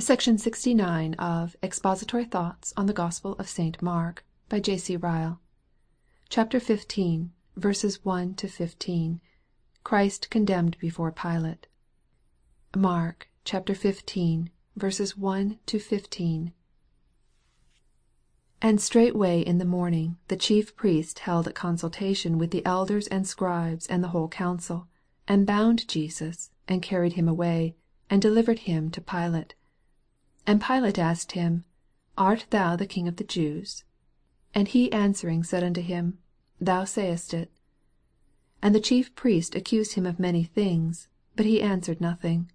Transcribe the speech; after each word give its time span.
Section 0.00 0.38
69 0.38 1.14
of 1.14 1.56
Expository 1.60 2.24
Thoughts 2.24 2.72
on 2.76 2.86
the 2.86 2.92
Gospel 2.92 3.32
of 3.32 3.48
St. 3.48 3.82
Mark, 3.82 4.24
by 4.48 4.60
J.C. 4.60 4.96
Ryle. 4.96 5.40
CHAPTER 6.28 6.60
XV. 6.60 7.30
1 7.56 8.34
15. 8.34 9.20
Christ 9.82 10.30
condemned 10.30 10.78
before 10.78 11.10
Pilate. 11.10 11.66
Mark 12.76 13.28
xv. 13.44 14.38
1 15.16 15.58
15. 15.66 16.52
And 18.62 18.80
straightway 18.80 19.40
in 19.40 19.58
the 19.58 19.64
morning 19.64 20.16
the 20.28 20.36
chief 20.36 20.76
priests 20.76 21.20
held 21.20 21.48
a 21.48 21.52
consultation 21.52 22.38
with 22.38 22.52
the 22.52 22.64
elders 22.64 23.08
and 23.08 23.26
scribes 23.26 23.88
and 23.88 24.04
the 24.04 24.08
whole 24.08 24.28
council, 24.28 24.86
and 25.26 25.44
bound 25.44 25.88
Jesus, 25.88 26.50
and 26.68 26.82
carried 26.82 27.14
him 27.14 27.26
away, 27.26 27.74
and 28.08 28.22
delivered 28.22 28.60
him 28.60 28.90
to 28.92 29.00
Pilate. 29.00 29.54
2 30.48 30.52
And 30.52 30.62
Pilate 30.62 30.98
asked 30.98 31.32
him, 31.32 31.64
Art 32.16 32.46
thou 32.48 32.74
the 32.74 32.86
King 32.86 33.06
of 33.06 33.16
the 33.16 33.24
Jews? 33.24 33.84
And 34.54 34.66
he 34.66 34.90
answering 34.90 35.42
said 35.44 35.62
unto 35.62 35.82
him, 35.82 36.16
Thou 36.58 36.84
sayest 36.84 37.34
it. 37.34 37.50
3 37.50 37.56
And 38.62 38.74
the 38.74 38.80
chief 38.80 39.14
priests 39.14 39.54
accused 39.54 39.92
him 39.92 40.06
of 40.06 40.18
many 40.18 40.44
things: 40.44 41.08
but 41.36 41.44
he 41.44 41.60
answered 41.60 42.00
nothing. 42.00 42.44
4 42.44 42.50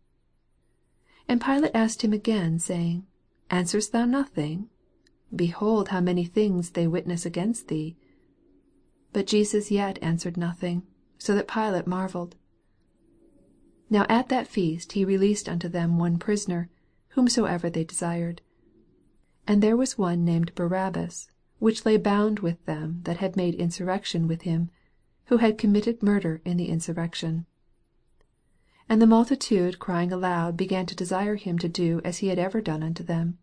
And 1.27 1.41
Pilate 1.41 1.75
asked 1.75 2.01
him 2.01 2.13
again, 2.13 2.57
saying, 2.57 3.05
Answerest 3.51 3.91
thou 3.91 4.05
nothing? 4.05 4.69
behold 5.35 5.89
how 5.89 6.01
many 6.01 6.25
things 6.25 6.71
they 6.71 6.87
witness 6.87 7.27
against 7.27 7.67
thee. 7.67 7.95
But 9.11 9.27
Jesus 9.27 9.69
yet 9.69 9.99
answered 10.01 10.35
nothing, 10.35 10.81
so 11.19 11.35
that 11.35 11.47
Pilate 11.47 11.85
marvelled. 11.85 12.31
5 12.31 13.91
Now 13.91 14.05
at 14.09 14.29
that 14.29 14.47
feast 14.47 14.93
he 14.93 15.05
released 15.05 15.47
unto 15.47 15.69
them 15.69 15.99
one 15.99 16.17
prisoner, 16.17 16.71
whomsoever 17.13 17.69
they 17.69 17.83
desired. 17.83 18.41
6 19.41 19.47
And 19.47 19.63
there 19.63 19.77
was 19.77 19.97
one 19.97 20.25
named 20.25 20.53
Barabbas, 20.55 21.29
which 21.59 21.85
lay 21.85 21.97
bound 21.97 22.39
with 22.39 22.63
them 22.65 23.01
that 23.03 23.17
had 23.17 23.35
made 23.35 23.55
insurrection 23.55 24.27
with 24.27 24.41
him, 24.41 24.69
who 25.25 25.37
had 25.37 25.57
committed 25.57 26.03
murder 26.03 26.41
in 26.43 26.57
the 26.57 26.69
insurrection. 26.69 27.45
7 28.81 28.85
And 28.89 29.01
the 29.01 29.07
multitude 29.07 29.79
crying 29.79 30.11
aloud 30.11 30.57
began 30.57 30.85
to 30.87 30.95
desire 30.95 31.35
him 31.35 31.57
to 31.59 31.69
do 31.69 32.01
as 32.03 32.17
he 32.17 32.27
had 32.27 32.39
ever 32.39 32.61
done 32.61 32.83
unto 32.83 33.03
them. 33.03 33.37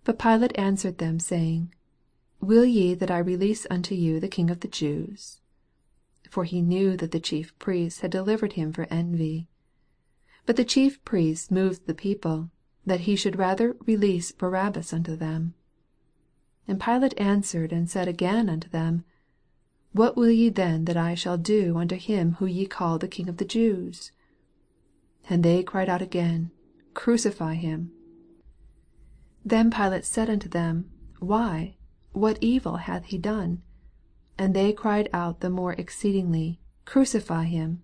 8 0.00 0.04
But 0.04 0.18
Pilate 0.18 0.58
answered 0.58 0.98
them, 0.98 1.20
saying, 1.20 1.74
Will 2.40 2.64
ye 2.64 2.94
that 2.94 3.10
I 3.10 3.18
release 3.18 3.66
unto 3.70 3.94
you 3.94 4.18
the 4.18 4.28
King 4.28 4.50
of 4.50 4.60
the 4.60 4.68
Jews? 4.68 5.40
For 6.28 6.44
he 6.44 6.62
knew 6.62 6.96
that 6.96 7.12
the 7.12 7.20
chief 7.20 7.56
priests 7.58 8.00
had 8.00 8.10
delivered 8.10 8.54
him 8.54 8.72
for 8.72 8.88
envy. 8.90 9.36
9 9.36 9.46
But 10.46 10.56
the 10.56 10.64
chief 10.64 11.04
priests 11.04 11.50
moved 11.50 11.86
the 11.86 11.94
people, 11.94 12.50
that 12.84 13.00
he 13.00 13.16
should 13.16 13.38
rather 13.38 13.76
release 13.86 14.32
Barabbas 14.32 14.92
unto 14.92 15.16
them. 15.16 15.54
10 16.66 16.74
And 16.74 16.80
Pilate 16.80 17.20
answered 17.20 17.72
and 17.72 17.88
said 17.88 18.08
again 18.08 18.48
unto 18.48 18.68
them, 18.68 19.04
What 19.92 20.16
will 20.16 20.30
ye 20.30 20.48
then 20.48 20.84
that 20.86 20.96
I 20.96 21.14
shall 21.14 21.38
do 21.38 21.76
unto 21.78 21.96
him 21.96 22.34
whom 22.34 22.48
ye 22.48 22.66
call 22.66 22.98
the 22.98 23.08
King 23.08 23.28
of 23.28 23.36
the 23.36 23.44
Jews? 23.44 24.12
And 25.28 25.42
they 25.42 25.62
cried 25.62 25.88
out 25.88 26.02
again, 26.02 26.50
Crucify 26.94 27.54
him. 27.54 27.92
11 29.44 29.46
Then 29.46 29.70
Pilate 29.70 30.04
said 30.04 30.28
unto 30.28 30.48
them, 30.48 30.90
Why, 31.20 31.76
what 32.12 32.38
evil 32.40 32.76
hath 32.76 33.06
he 33.06 33.18
done? 33.18 33.62
And 34.36 34.54
they 34.54 34.72
cried 34.72 35.08
out 35.12 35.40
the 35.40 35.50
more 35.50 35.74
exceedingly, 35.74 36.60
Crucify 36.84 37.44
him. 37.44 37.82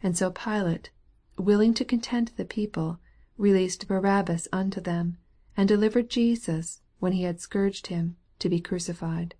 12 0.00 0.04
And 0.04 0.16
so 0.16 0.30
Pilate, 0.30 0.90
willing 1.36 1.74
to 1.74 1.84
content 1.84 2.36
the 2.36 2.44
people, 2.44 3.00
released 3.38 3.88
Barabbas 3.88 4.48
unto 4.52 4.80
them, 4.80 5.16
and 5.56 5.66
delivered 5.68 6.10
Jesus, 6.10 6.80
when 6.98 7.12
he 7.12 7.22
had 7.22 7.40
scourged 7.40 7.86
him, 7.86 8.16
to 8.40 8.48
be 8.48 8.60
crucified. 8.60 9.34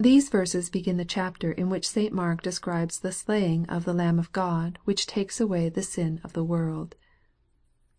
These 0.00 0.28
verses 0.28 0.70
begin 0.70 0.96
the 0.96 1.04
chapter 1.04 1.50
in 1.50 1.70
which 1.70 1.88
St. 1.88 2.12
Mark 2.12 2.42
describes 2.42 3.00
the 3.00 3.10
slaying 3.10 3.66
of 3.66 3.84
the 3.84 3.92
Lamb 3.92 4.18
of 4.20 4.30
God 4.32 4.78
which 4.84 5.08
takes 5.08 5.40
away 5.40 5.68
the 5.68 5.82
sin 5.82 6.20
of 6.22 6.34
the 6.34 6.44
world. 6.44 6.94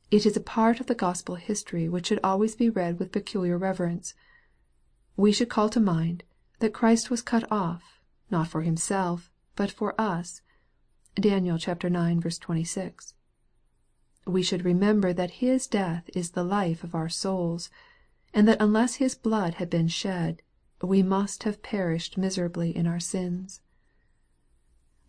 It 0.10 0.26
is 0.26 0.38
a 0.38 0.42
part 0.42 0.80
of 0.80 0.88
the 0.88 0.96
Gospel 0.96 1.36
history 1.36 1.90
which 1.90 2.08
should 2.08 2.22
always 2.24 2.56
be 2.56 2.70
read 2.70 3.00
with 3.00 3.12
peculiar 3.12 3.58
reverence. 3.58 4.14
We 5.18 5.34
should 5.34 5.50
call 5.50 5.70
to 5.70 5.80
mind, 5.82 6.24
that 6.60 6.74
Christ 6.74 7.10
was 7.10 7.22
cut 7.22 7.50
off, 7.52 8.00
not 8.32 8.48
for 8.48 8.62
Himself, 8.62 9.30
but 9.58 9.70
for 9.70 10.00
us, 10.00 10.42
(Dan. 11.22 11.46
ix. 11.46 12.38
26.) 12.40 13.14
We 14.26 14.42
should 14.42 14.64
remember 14.64 15.12
that 15.12 15.32
His 15.44 15.68
death 15.68 16.10
is 16.16 16.32
the 16.32 16.46
life 16.46 16.82
of 16.82 16.96
our 16.96 17.10
souls, 17.10 17.70
and 18.34 18.48
that 18.48 18.62
unless 18.62 18.96
His 19.04 19.16
blood 19.16 19.56
had 19.56 19.70
been 19.70 19.90
shed, 19.90 20.42
we 20.82 21.04
must 21.04 21.44
have 21.44 21.62
perished 21.62 22.18
miserably 22.18 22.74
in 22.74 22.88
our 22.88 23.02
sins. 23.02 23.60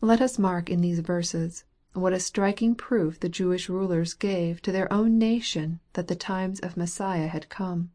Let 0.00 0.20
us 0.20 0.36
mark 0.36 0.68
in 0.68 0.80
these 0.80 0.98
verses, 0.98 1.62
what 1.92 2.12
a 2.12 2.18
striking 2.18 2.74
proof 2.74 3.20
the 3.20 3.28
Jewish 3.28 3.68
rulers 3.68 4.12
gave 4.12 4.60
to 4.62 4.72
their 4.72 4.92
own 4.92 5.16
nation 5.16 5.78
that 5.92 6.08
the 6.08 6.16
times 6.16 6.58
of 6.58 6.76
Messiah 6.76 7.28
had 7.28 7.48
come. 7.48 7.92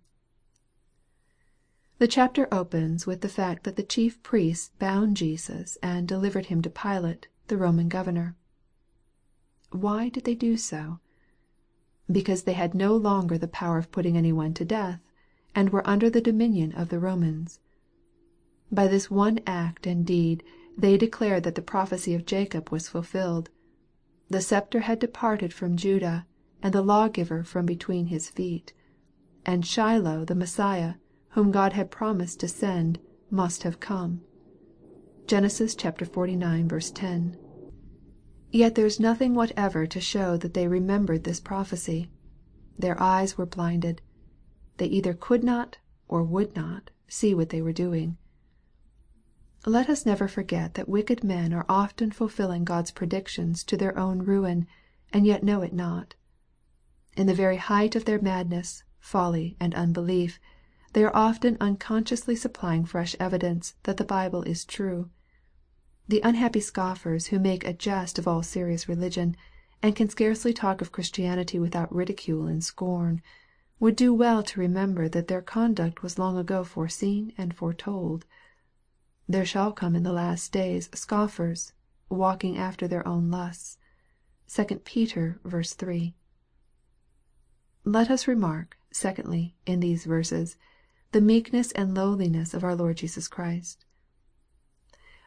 The 1.98 2.08
chapter 2.08 2.48
opens 2.50 3.06
with 3.06 3.20
the 3.20 3.28
fact 3.28 3.66
that 3.66 3.76
the 3.76 3.84
chief 3.84 4.24
priests 4.24 4.72
bound 4.80 5.18
Jesus 5.18 5.78
and 5.84 6.08
delivered 6.08 6.46
him 6.46 6.62
to 6.62 6.70
Pilate, 6.70 7.28
the 7.48 7.58
Roman 7.58 7.90
governor. 7.90 8.36
Why 9.72 10.10
did 10.10 10.24
they 10.24 10.36
do 10.36 10.58
so? 10.58 11.00
Because 12.12 12.44
they 12.44 12.54
had 12.54 12.74
no 12.74 12.96
longer 12.96 13.38
the 13.38 13.48
power 13.48 13.78
of 13.78 13.92
putting 13.92 14.18
any 14.18 14.32
one 14.32 14.54
to 14.56 14.66
death, 14.66 15.02
and 15.54 15.70
were 15.70 15.88
under 15.88 16.10
the 16.10 16.22
dominion 16.22 16.72
of 16.74 16.90
the 16.90 17.00
Romans. 17.00 17.60
By 18.72 18.88
this 18.88 19.12
one 19.12 19.40
act 19.46 19.86
and 19.86 20.06
deed 20.06 20.44
they 20.78 20.98
declared 20.98 21.44
that 21.44 21.56
the 21.56 21.62
prophecy 21.62 22.14
of 22.14 22.26
Jacob 22.26 22.70
was 22.70 22.90
fulfilled. 22.90 23.50
The 24.30 24.42
sceptre 24.42 24.82
had 24.82 25.00
departed 25.00 25.54
from 25.54 25.78
Judah, 25.78 26.26
and 26.62 26.74
the 26.74 26.82
lawgiver 26.82 27.44
from 27.44 27.66
between 27.66 28.08
his 28.08 28.30
feet. 28.30 28.74
And 29.46 29.66
Shiloh 29.66 30.26
the 30.26 30.36
Messiah, 30.36 30.96
whom 31.30 31.52
God 31.52 31.74
had 31.74 31.92
promised 31.92 32.40
to 32.40 32.48
send, 32.48 33.00
must 33.30 33.64
have 33.64 33.80
come. 33.80 34.22
(Gen. 35.28 35.42
xlix. 35.44 36.92
10.) 36.94 37.38
Yet 38.52 38.76
there 38.76 38.86
is 38.86 39.00
nothing 39.00 39.34
whatever 39.34 39.88
to 39.88 40.00
show 40.00 40.38
that 40.38 40.54
they 40.54 40.68
remembered 40.68 41.24
this 41.24 41.40
prophecy. 41.40 42.12
Their 42.78 43.02
eyes 43.02 43.36
were 43.36 43.48
blinded. 43.48 44.04
They 44.78 44.86
either 44.86 45.16
could 45.16 45.44
not, 45.44 45.80
or 46.08 46.22
would 46.22 46.56
not, 46.56 46.92
see 47.08 47.34
what 47.34 47.50
they 47.50 47.64
were 47.64 47.74
doing. 47.74 48.18
Let 49.66 49.90
us 49.90 50.06
never 50.06 50.28
forget 50.28 50.76
that 50.76 50.88
wicked 50.88 51.24
men 51.24 51.54
are 51.54 51.66
often 51.68 52.12
fulfilling 52.12 52.64
God's 52.64 52.92
predictions 52.92 53.64
to 53.64 53.76
their 53.76 53.98
own 53.98 54.20
ruin, 54.20 54.68
and 55.12 55.26
yet 55.26 55.44
know 55.44 55.64
it 55.64 55.74
not. 55.74 56.14
In 57.18 57.26
the 57.26 57.34
very 57.34 57.58
height 57.58 57.96
of 57.96 58.06
their 58.06 58.22
madness, 58.22 58.84
folly, 59.00 59.58
and 59.60 59.74
unbelief, 59.74 60.40
they 60.96 61.04
are 61.04 61.14
often 61.14 61.58
unconsciously 61.60 62.38
supplying 62.38 62.86
fresh 62.86 63.18
evidence 63.20 63.76
that 63.84 63.98
the 63.98 64.06
Bible 64.06 64.44
is 64.44 64.64
true. 64.64 65.10
The 66.08 66.22
unhappy 66.22 66.62
scoffers 66.62 67.28
who 67.28 67.38
make 67.38 67.66
a 67.66 67.74
jest 67.74 68.18
of 68.18 68.30
all 68.30 68.42
serious 68.42 68.88
religion, 68.88 69.36
and 69.84 69.94
can 69.94 70.08
scarcely 70.08 70.54
talk 70.54 70.80
of 70.80 70.94
Christianity 70.94 71.60
without 71.60 71.94
ridicule 71.94 72.48
and 72.48 72.64
scorn, 72.64 73.22
would 73.78 73.98
do 73.98 74.14
well 74.14 74.42
to 74.44 74.60
remember 74.62 75.10
that 75.10 75.28
their 75.28 75.42
conduct 75.42 76.02
was 76.02 76.18
long 76.18 76.38
ago 76.38 76.64
foreseen 76.64 77.34
and 77.38 77.54
foretold. 77.54 78.26
There 79.28 79.46
shall 79.46 79.74
come 79.74 79.98
in 79.98 80.04
the 80.04 80.14
last 80.14 80.54
days 80.54 80.90
scoffers, 80.94 81.74
walking 82.08 82.58
after 82.58 82.88
their 82.88 83.06
own 83.06 83.30
lusts. 83.30 83.78
(2 84.48 84.64
Peter 84.86 85.42
v. 85.44 85.62
3.) 85.62 86.16
Let 87.84 88.10
us 88.10 88.30
remark, 88.30 88.78
secondly, 88.92 89.58
in 89.66 89.82
these 89.82 90.06
verses, 90.06 90.56
the 91.12 91.22
meekness 91.22 91.72
and 91.74 91.94
lowliness 91.94 92.54
of 92.54 92.64
our 92.64 92.76
Lord 92.76 92.98
Jesus 92.98 93.28
Christ. 93.28 93.86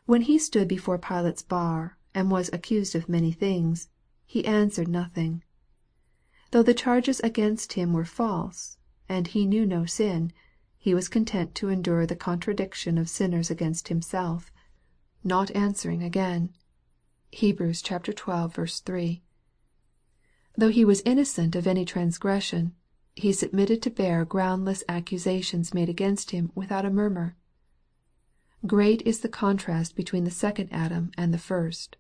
When 0.07 0.23
He 0.23 0.39
stood 0.39 0.67
before 0.67 0.99
Pilate's 0.99 1.43
bar, 1.43 1.97
and 2.15 2.31
was 2.31 2.51
accused 2.53 2.95
of 2.95 3.09
many 3.09 3.31
things, 3.31 3.89
He 4.27 4.45
answered 4.45 4.89
nothing. 4.89 5.45
Though 6.51 6.63
the 6.63 6.75
charges 6.75 7.21
against 7.21 7.75
Him 7.75 7.93
were 7.93 8.05
false, 8.05 8.79
and 9.09 9.29
He 9.29 9.47
knew 9.47 9.65
no 9.67 9.85
sin, 9.85 10.33
He 10.77 10.95
was 10.95 11.09
content 11.09 11.55
to 11.57 11.69
endure 11.69 12.07
the 12.07 12.17
contradiction 12.17 12.99
of 12.99 13.09
sinners 13.09 13.51
against 13.51 13.89
Himself, 13.89 14.51
not 15.23 15.51
answering 15.53 16.03
again. 16.03 16.55
(Heb. 17.33 17.61
xii. 17.75 17.93
3.) 18.13 19.23
Though 20.57 20.71
He 20.71 20.85
was 20.85 21.03
innocent 21.05 21.55
of 21.55 21.67
any 21.67 21.85
transgression, 21.85 22.75
he 23.19 23.33
submitted 23.33 23.83
to 23.83 23.91
bear 23.91 24.25
groundless 24.25 24.85
accusations 24.89 25.75
made 25.75 25.89
against 25.89 26.31
him 26.31 26.53
without 26.55 26.85
a 26.85 26.91
murmur. 26.91 27.37
Great 28.67 29.03
is 29.03 29.21
the 29.21 29.29
contrast 29.29 29.97
between 29.97 30.25
the 30.25 30.31
second 30.31 30.69
Adam 30.71 31.11
and 31.17 31.35
the 31.35 31.39
first. 31.39 31.97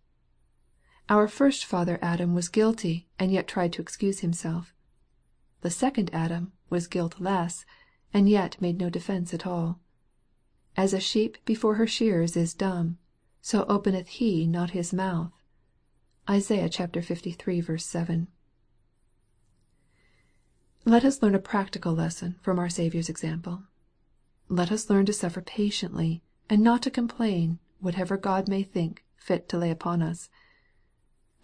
Our 1.09 1.27
first 1.27 1.65
father 1.65 1.99
Adam 2.03 2.35
was 2.35 2.49
guilty, 2.49 3.09
and 3.19 3.33
yet 3.33 3.49
tried 3.49 3.73
to 3.75 3.83
excuse 3.83 4.21
himself. 4.21 4.75
The 5.63 5.71
second 5.71 6.11
Adam 6.13 6.53
was 6.71 6.87
guiltless, 6.87 7.65
and 8.13 8.29
yet 8.29 8.61
made 8.61 8.79
no 8.79 8.91
defence 8.91 9.33
at 9.35 9.47
all. 9.47 9.81
As 10.77 10.93
a 10.93 11.01
sheep 11.01 11.39
before 11.45 11.75
her 11.77 11.87
shearers 11.87 12.37
is 12.37 12.55
dumb, 12.55 12.99
so 13.41 13.65
openeth 13.65 14.09
he 14.09 14.47
not 14.47 14.71
his 14.71 14.93
mouth. 14.93 15.33
(Isaiah 16.29 16.69
liii. 16.69 17.81
7.) 17.81 18.29
Let 20.85 21.05
us 21.05 21.23
learn 21.23 21.35
a 21.35 21.39
practical 21.39 21.93
lesson 21.93 22.37
from 22.41 22.59
our 22.59 22.69
Saviour's 22.69 23.09
example. 23.09 23.65
Let 24.49 24.73
us 24.73 24.89
learn 24.89 25.05
to 25.07 25.13
suffer 25.13 25.43
patiently, 25.43 26.23
and 26.49 26.63
not 26.63 26.83
to 26.83 26.91
complain, 26.91 27.59
whatever 27.81 28.17
God 28.17 28.49
may 28.49 28.63
think 28.63 29.05
fit 29.17 29.49
to 29.51 29.59
lay 29.59 29.71
upon 29.71 30.01
us. 30.01 30.31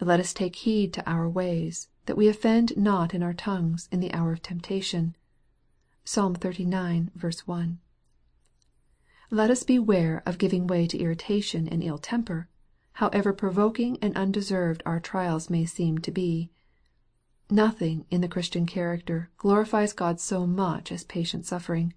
Let 0.01 0.19
us 0.19 0.33
take 0.33 0.55
heed 0.55 0.93
to 0.93 1.07
our 1.09 1.29
ways, 1.29 1.89
that 2.07 2.17
we 2.17 2.27
offend 2.27 2.75
not 2.75 3.13
in 3.13 3.21
our 3.21 3.33
tongues 3.33 3.87
in 3.91 3.99
the 3.99 4.11
hour 4.13 4.31
of 4.31 4.41
temptation. 4.41 5.15
(Psalm 6.03 6.35
xxxix. 6.35 7.39
1.) 7.41 7.79
Let 9.29 9.49
us 9.51 9.63
beware 9.63 10.23
of 10.25 10.37
giving 10.37 10.65
way 10.65 10.87
to 10.87 10.97
irritation 10.99 11.67
and 11.67 11.83
ill 11.83 11.97
temper, 11.97 12.47
however 12.93 13.31
provoking 13.33 13.97
and 14.01 14.15
undeserved 14.17 14.81
our 14.85 14.99
trials 14.99 15.49
may 15.49 15.65
seem 15.65 15.99
to 15.99 16.11
be. 16.11 16.49
Nothing 17.49 18.05
in 18.09 18.21
the 18.21 18.27
Christian 18.27 18.65
character 18.65 19.29
glorifies 19.37 19.93
God 19.93 20.19
so 20.19 20.47
much 20.47 20.91
as 20.91 21.03
patient 21.03 21.45
suffering. 21.45 21.93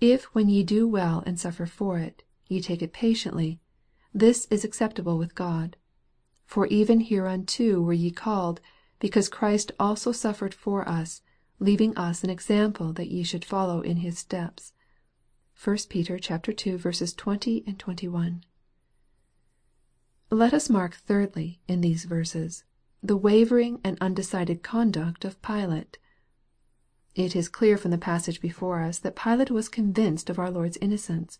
If 0.00 0.24
when 0.34 0.48
ye 0.48 0.62
do 0.62 0.86
well 0.86 1.22
and 1.24 1.40
suffer 1.40 1.64
for 1.64 1.98
it, 1.98 2.24
ye 2.46 2.60
take 2.60 2.82
it 2.82 2.92
patiently, 2.92 3.60
this 4.12 4.46
is 4.50 4.64
acceptable 4.64 5.16
with 5.16 5.34
God. 5.34 5.76
For 6.44 6.66
even 6.66 7.00
hereunto 7.00 7.80
were 7.80 7.94
ye 7.94 8.10
called, 8.10 8.60
because 9.00 9.28
Christ 9.28 9.72
also 9.80 10.12
suffered 10.12 10.54
for 10.54 10.86
us, 10.88 11.22
leaving 11.58 11.96
us 11.96 12.22
an 12.22 12.30
example 12.30 12.92
that 12.92 13.10
ye 13.10 13.22
should 13.22 13.44
follow 13.44 13.80
in 13.80 13.98
His 13.98 14.18
steps. 14.18 14.72
1 15.62 15.78
Peter 15.88 16.16
ii. 16.16 16.78
20, 17.06 17.60
21. 17.78 18.44
Let 20.30 20.52
us 20.52 20.68
mark 20.68 20.94
thirdly, 20.96 21.60
in 21.66 21.80
these 21.80 22.04
verses, 22.04 22.64
the 23.04 23.16
wavering 23.18 23.78
and 23.84 23.98
undecided 24.00 24.62
conduct 24.62 25.26
of 25.26 25.40
Pilate. 25.42 25.98
It 27.14 27.36
is 27.36 27.50
clear 27.50 27.76
from 27.76 27.90
the 27.90 27.98
passage 27.98 28.40
before 28.40 28.80
us 28.80 28.98
that 29.00 29.14
Pilate 29.14 29.50
was 29.50 29.68
convinced 29.68 30.30
of 30.30 30.38
our 30.38 30.50
Lord's 30.50 30.78
innocence. 30.78 31.38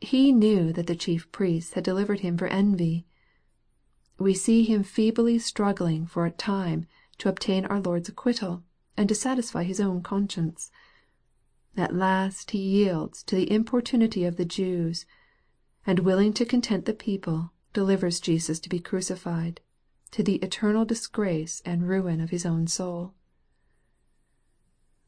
He 0.00 0.32
knew 0.32 0.72
that 0.72 0.88
the 0.88 0.96
chief 0.96 1.30
priests 1.30 1.74
had 1.74 1.84
delivered 1.84 2.20
him 2.20 2.36
for 2.36 2.48
envy. 2.48 3.06
We 4.18 4.34
see 4.34 4.64
him 4.64 4.82
feebly 4.82 5.38
struggling 5.38 6.04
for 6.04 6.26
a 6.26 6.32
time 6.32 6.86
to 7.18 7.28
obtain 7.28 7.64
our 7.66 7.80
Lord's 7.80 8.08
acquittal, 8.08 8.64
and 8.96 9.08
to 9.08 9.14
satisfy 9.14 9.62
his 9.62 9.80
own 9.80 10.02
conscience. 10.02 10.72
At 11.76 11.94
last 11.94 12.50
he 12.50 12.58
yields 12.58 13.22
to 13.24 13.36
the 13.36 13.50
importunity 13.52 14.24
of 14.24 14.36
the 14.36 14.44
Jews, 14.44 15.06
and 15.86 16.00
willing 16.00 16.32
to 16.32 16.44
content 16.44 16.86
the 16.86 16.92
people, 16.92 17.52
delivers 17.72 18.18
Jesus 18.18 18.58
to 18.58 18.68
be 18.68 18.80
crucified, 18.80 19.60
to 20.12 20.22
the 20.22 20.36
eternal 20.36 20.84
disgrace 20.84 21.60
and 21.64 21.88
ruin 21.88 22.20
of 22.20 22.30
his 22.30 22.46
own 22.46 22.66
soul. 22.66 23.14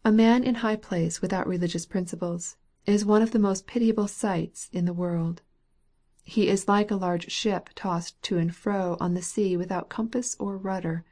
A 0.05 0.13
man 0.13 0.45
in 0.45 0.57
high 0.57 0.77
place 0.77 1.23
without 1.23 1.47
religious 1.47 1.87
principles, 1.87 2.57
is 2.87 3.05
one 3.05 3.23
of 3.23 3.31
the 3.31 3.39
most 3.39 3.67
pitiable 3.67 4.09
sights 4.09 4.69
in 4.73 4.85
the 4.85 4.93
world. 4.93 5.41
He 6.23 6.49
is 6.49 6.69
like 6.69 6.91
a 6.91 6.97
large 6.97 7.31
ship 7.31 7.71
tossed 7.75 8.21
to 8.25 8.39
and 8.39 8.55
fro 8.55 8.97
on 9.01 9.15
the 9.15 9.23
sea 9.23 9.57
without 9.57 9.89
compass 9.89 10.37
or 10.39 10.57
rudder. 10.57 11.05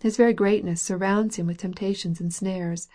His 0.00 0.16
very 0.16 0.34
greatness 0.34 0.82
surrounds 0.82 1.36
him 1.36 1.46
with 1.46 1.58
temptations 1.58 2.20
and 2.20 2.32
snares. 2.32 2.88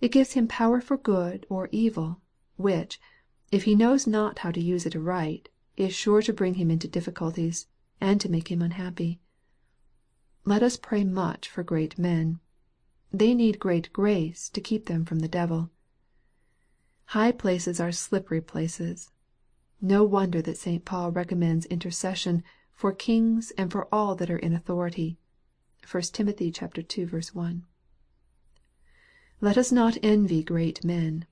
It 0.00 0.12
gives 0.12 0.32
him 0.32 0.46
power 0.46 0.80
for 0.80 0.96
good 0.96 1.46
or 1.48 1.68
evil, 1.72 2.20
which, 2.56 3.00
if 3.50 3.64
he 3.64 3.74
knows 3.74 4.06
not 4.06 4.40
how 4.40 4.50
to 4.50 4.60
use 4.60 4.84
it 4.84 4.94
aright, 4.94 5.48
is 5.76 5.94
sure 5.94 6.22
to 6.22 6.32
bring 6.32 6.54
him 6.54 6.70
into 6.70 6.86
difficulties, 6.86 7.66
and 8.00 8.20
to 8.20 8.28
make 8.28 8.50
him 8.50 8.62
unhappy. 8.62 9.20
Let 10.48 10.62
us 10.62 10.78
pray 10.78 11.04
much 11.04 11.46
for 11.46 11.62
great 11.62 11.98
men. 11.98 12.40
They 13.12 13.34
need 13.34 13.58
great 13.58 13.92
grace 13.92 14.48
to 14.48 14.62
keep 14.62 14.86
them 14.86 15.04
from 15.04 15.18
the 15.18 15.28
devil. 15.28 15.68
High 17.08 17.32
places 17.32 17.80
are 17.80 17.92
slippery 17.92 18.40
places. 18.40 19.10
No 19.82 20.04
wonder 20.04 20.40
that 20.40 20.56
St. 20.56 20.86
Paul 20.86 21.12
recommends 21.12 21.66
intercession 21.66 22.42
for 22.72 22.94
kings 22.94 23.50
and 23.58 23.70
for 23.70 23.94
all 23.94 24.14
that 24.14 24.30
are 24.30 24.38
in 24.38 24.54
authority. 24.54 25.18
(1 25.86 26.02
Tim. 26.14 26.30
ii. 26.40 26.50
1.) 26.54 27.66
Let 29.42 29.58
us 29.58 29.70
not 29.70 29.98
envy 30.02 30.42
great 30.42 30.82
men. 30.82 31.26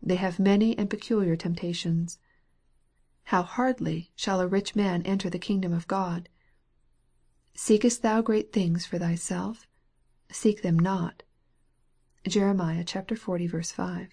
They 0.00 0.14
have 0.14 0.38
many 0.38 0.78
and 0.78 0.88
peculiar 0.88 1.34
temptations. 1.34 2.20
How 3.24 3.42
hardly 3.42 4.12
shall 4.14 4.40
a 4.40 4.46
rich 4.46 4.76
man 4.76 5.02
enter 5.02 5.28
the 5.28 5.40
kingdom 5.40 5.72
of 5.72 5.88
God! 5.88 6.28
Seekest 7.54 8.00
thou 8.00 8.22
great 8.22 8.50
things 8.50 8.86
for 8.86 8.98
thyself? 8.98 9.66
Seek 10.30 10.62
them 10.62 10.78
not. 10.78 11.22
(Jer. 12.26 12.50
xl. 12.56 13.14
5.) 13.14 14.08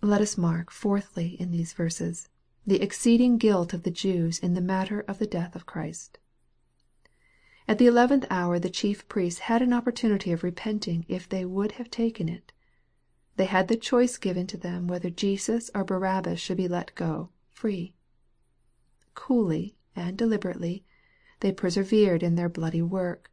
Let 0.00 0.20
us 0.20 0.38
mark, 0.38 0.70
fourthly, 0.70 1.30
in 1.40 1.50
these 1.50 1.72
verses, 1.72 2.28
the 2.64 2.80
exceeding 2.80 3.38
guilt 3.38 3.74
of 3.74 3.82
the 3.82 3.90
Jews 3.90 4.38
in 4.38 4.54
the 4.54 4.60
matter 4.60 5.00
of 5.00 5.18
the 5.18 5.26
death 5.26 5.56
of 5.56 5.66
Christ. 5.66 6.18
At 7.66 7.78
the 7.78 7.86
eleventh 7.88 8.26
hour 8.30 8.60
the 8.60 8.70
chief 8.70 9.08
priests 9.08 9.40
had 9.40 9.62
an 9.62 9.72
opportunity 9.72 10.30
of 10.30 10.44
repenting 10.44 11.04
if 11.08 11.28
they 11.28 11.44
would 11.44 11.72
have 11.72 11.90
taken 11.90 12.28
it. 12.28 12.52
They 13.34 13.46
had 13.46 13.66
the 13.66 13.76
choice 13.76 14.16
given 14.16 14.46
to 14.46 14.56
them 14.56 14.86
whether 14.86 15.10
Jesus 15.10 15.72
or 15.74 15.82
Barabbas 15.82 16.38
should 16.38 16.56
be 16.56 16.68
let 16.68 16.94
go 16.94 17.30
free. 17.50 17.96
Coolly 19.16 19.74
and 19.98 20.16
deliberately 20.16 20.84
they 21.40 21.52
persevered 21.52 22.22
in 22.22 22.34
their 22.34 22.48
bloody 22.48 22.82
work. 22.82 23.30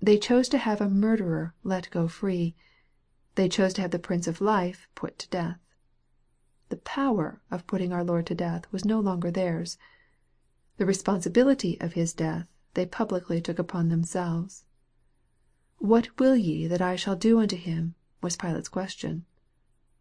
They 0.00 0.18
chose 0.18 0.48
to 0.50 0.58
have 0.58 0.80
a 0.80 0.88
murderer 0.88 1.54
let 1.64 1.90
go 1.90 2.08
free. 2.08 2.54
They 3.34 3.48
chose 3.48 3.72
to 3.74 3.82
have 3.82 3.90
the 3.90 3.98
Prince 3.98 4.26
of 4.26 4.40
Life 4.40 4.88
put 4.94 5.18
to 5.18 5.28
death 5.28 5.58
the 6.70 6.76
power 6.76 7.40
of 7.50 7.66
putting 7.66 7.92
our 7.92 8.04
Lord 8.04 8.26
to 8.26 8.34
death 8.34 8.64
was 8.72 8.84
no 8.84 9.00
longer 9.00 9.30
theirs. 9.30 9.76
The 10.78 10.86
responsibility 10.86 11.78
of 11.80 11.92
His 11.92 12.14
death 12.14 12.46
they 12.74 12.86
publicly 12.86 13.40
took 13.40 13.58
upon 13.58 13.88
themselves. 13.88 14.64
What 15.78 16.16
will 16.18 16.36
ye 16.36 16.68
that 16.68 16.80
I 16.80 16.94
shall 16.94 17.16
do 17.16 17.40
unto 17.40 17.56
him? 17.56 17.94
was 18.22 18.36
Pilate's 18.36 18.68
question. 18.68 19.24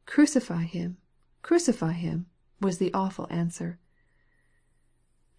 Crucify 0.06 0.64
him! 0.64 0.98
Crucify 1.42 1.94
him! 1.94 2.28
was 2.62 2.78
the 2.78 2.94
awful 2.94 3.28
answer. 3.32 3.80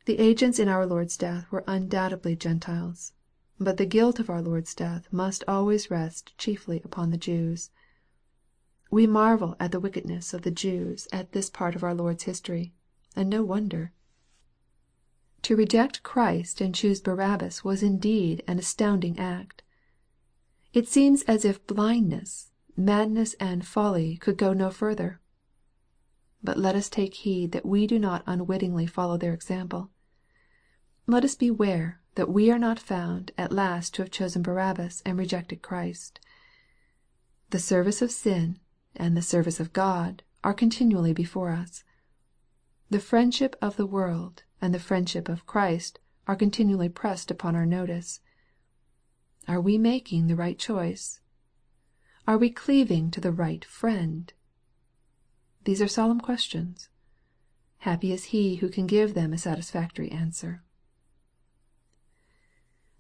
The 0.07 0.19
agents 0.19 0.59
in 0.59 0.69
our 0.69 0.87
Lord's 0.87 1.17
death 1.17 1.47
were 1.51 1.65
undoubtedly 1.67 2.35
Gentiles. 2.35 3.13
But 3.59 3.77
the 3.77 3.87
guilt 3.87 4.19
of 4.19 4.31
our 4.31 4.41
Lord's 4.41 4.75
death 4.75 5.07
must 5.13 5.45
always 5.47 5.91
rest 5.91 6.37
chiefly 6.39 6.81
upon 6.85 7.11
the 7.11 7.19
Jews. 7.19 7.71
We 8.91 9.07
marvel 9.07 9.55
at 9.61 9.71
the 9.71 9.81
wickedness 9.81 10.33
of 10.33 10.43
the 10.43 10.51
Jews 10.51 11.07
at 11.13 11.33
this 11.33 11.51
part 11.51 11.77
of 11.77 11.85
our 11.85 11.95
Lord's 11.95 12.23
history, 12.23 12.73
and 13.15 13.29
no 13.29 13.45
wonder. 13.45 13.93
To 15.43 15.57
reject 15.57 16.03
Christ 16.03 16.61
and 16.61 16.75
choose 16.75 17.01
Barabbas 17.01 17.63
was 17.63 17.83
indeed 17.83 18.43
an 18.47 18.59
astounding 18.59 19.19
act. 19.19 19.63
It 20.73 20.89
seems 20.89 21.23
as 21.23 21.45
if 21.45 21.67
blindness, 21.67 22.51
madness, 22.77 23.35
and 23.35 23.67
folly 23.67 24.17
could 24.17 24.39
go 24.39 24.53
no 24.53 24.71
further. 24.71 25.21
But 26.43 26.59
let 26.59 26.75
us 26.75 26.89
take 26.89 27.15
heed 27.15 27.53
that 27.53 27.67
we 27.67 27.87
do 27.87 27.99
not 27.99 28.23
unwittingly 28.27 28.87
follow 28.87 29.17
their 29.17 29.35
example. 29.35 29.91
Let 31.07 31.25
us 31.25 31.35
beware 31.35 32.01
that 32.15 32.31
we 32.31 32.51
are 32.51 32.59
not 32.59 32.79
found 32.79 33.33
at 33.37 33.53
last 33.53 33.95
to 33.95 34.03
have 34.03 34.11
chosen 34.11 34.43
Barabbas 34.43 35.03
and 35.05 35.19
rejected 35.19 35.63
Christ. 35.63 36.21
The 37.51 37.59
service 37.59 38.01
of 38.01 38.11
sin 38.11 38.59
and 38.97 39.17
the 39.17 39.23
service 39.23 39.61
of 39.61 39.73
God 39.73 40.23
are 40.43 40.55
continually 40.55 41.13
before 41.13 41.51
us. 41.51 41.85
The 42.89 43.01
friendship 43.01 43.57
of 43.61 43.77
the 43.77 43.87
world 43.87 44.43
and 44.61 44.75
the 44.75 44.81
friendship 44.81 45.29
of 45.29 45.47
Christ 45.47 45.99
are 46.27 46.37
continually 46.37 46.89
pressed 46.89 47.31
upon 47.31 47.55
our 47.55 47.67
notice. 47.67 48.21
Are 49.47 49.61
we 49.61 49.79
making 49.79 50.27
the 50.27 50.37
right 50.37 50.59
choice? 50.59 51.21
Are 52.27 52.39
we 52.39 52.51
cleaving 52.51 53.11
to 53.13 53.21
the 53.21 53.33
right 53.33 53.65
friend? 53.65 54.33
These 55.65 55.83
are 55.83 55.89
solemn 55.89 56.21
questions. 56.21 56.89
Happy 57.79 58.13
is 58.13 58.25
he 58.25 58.57
who 58.57 58.69
can 58.69 58.87
give 58.87 59.15
them 59.15 59.33
a 59.33 59.39
satisfactory 59.39 60.11
answer. 60.11 60.63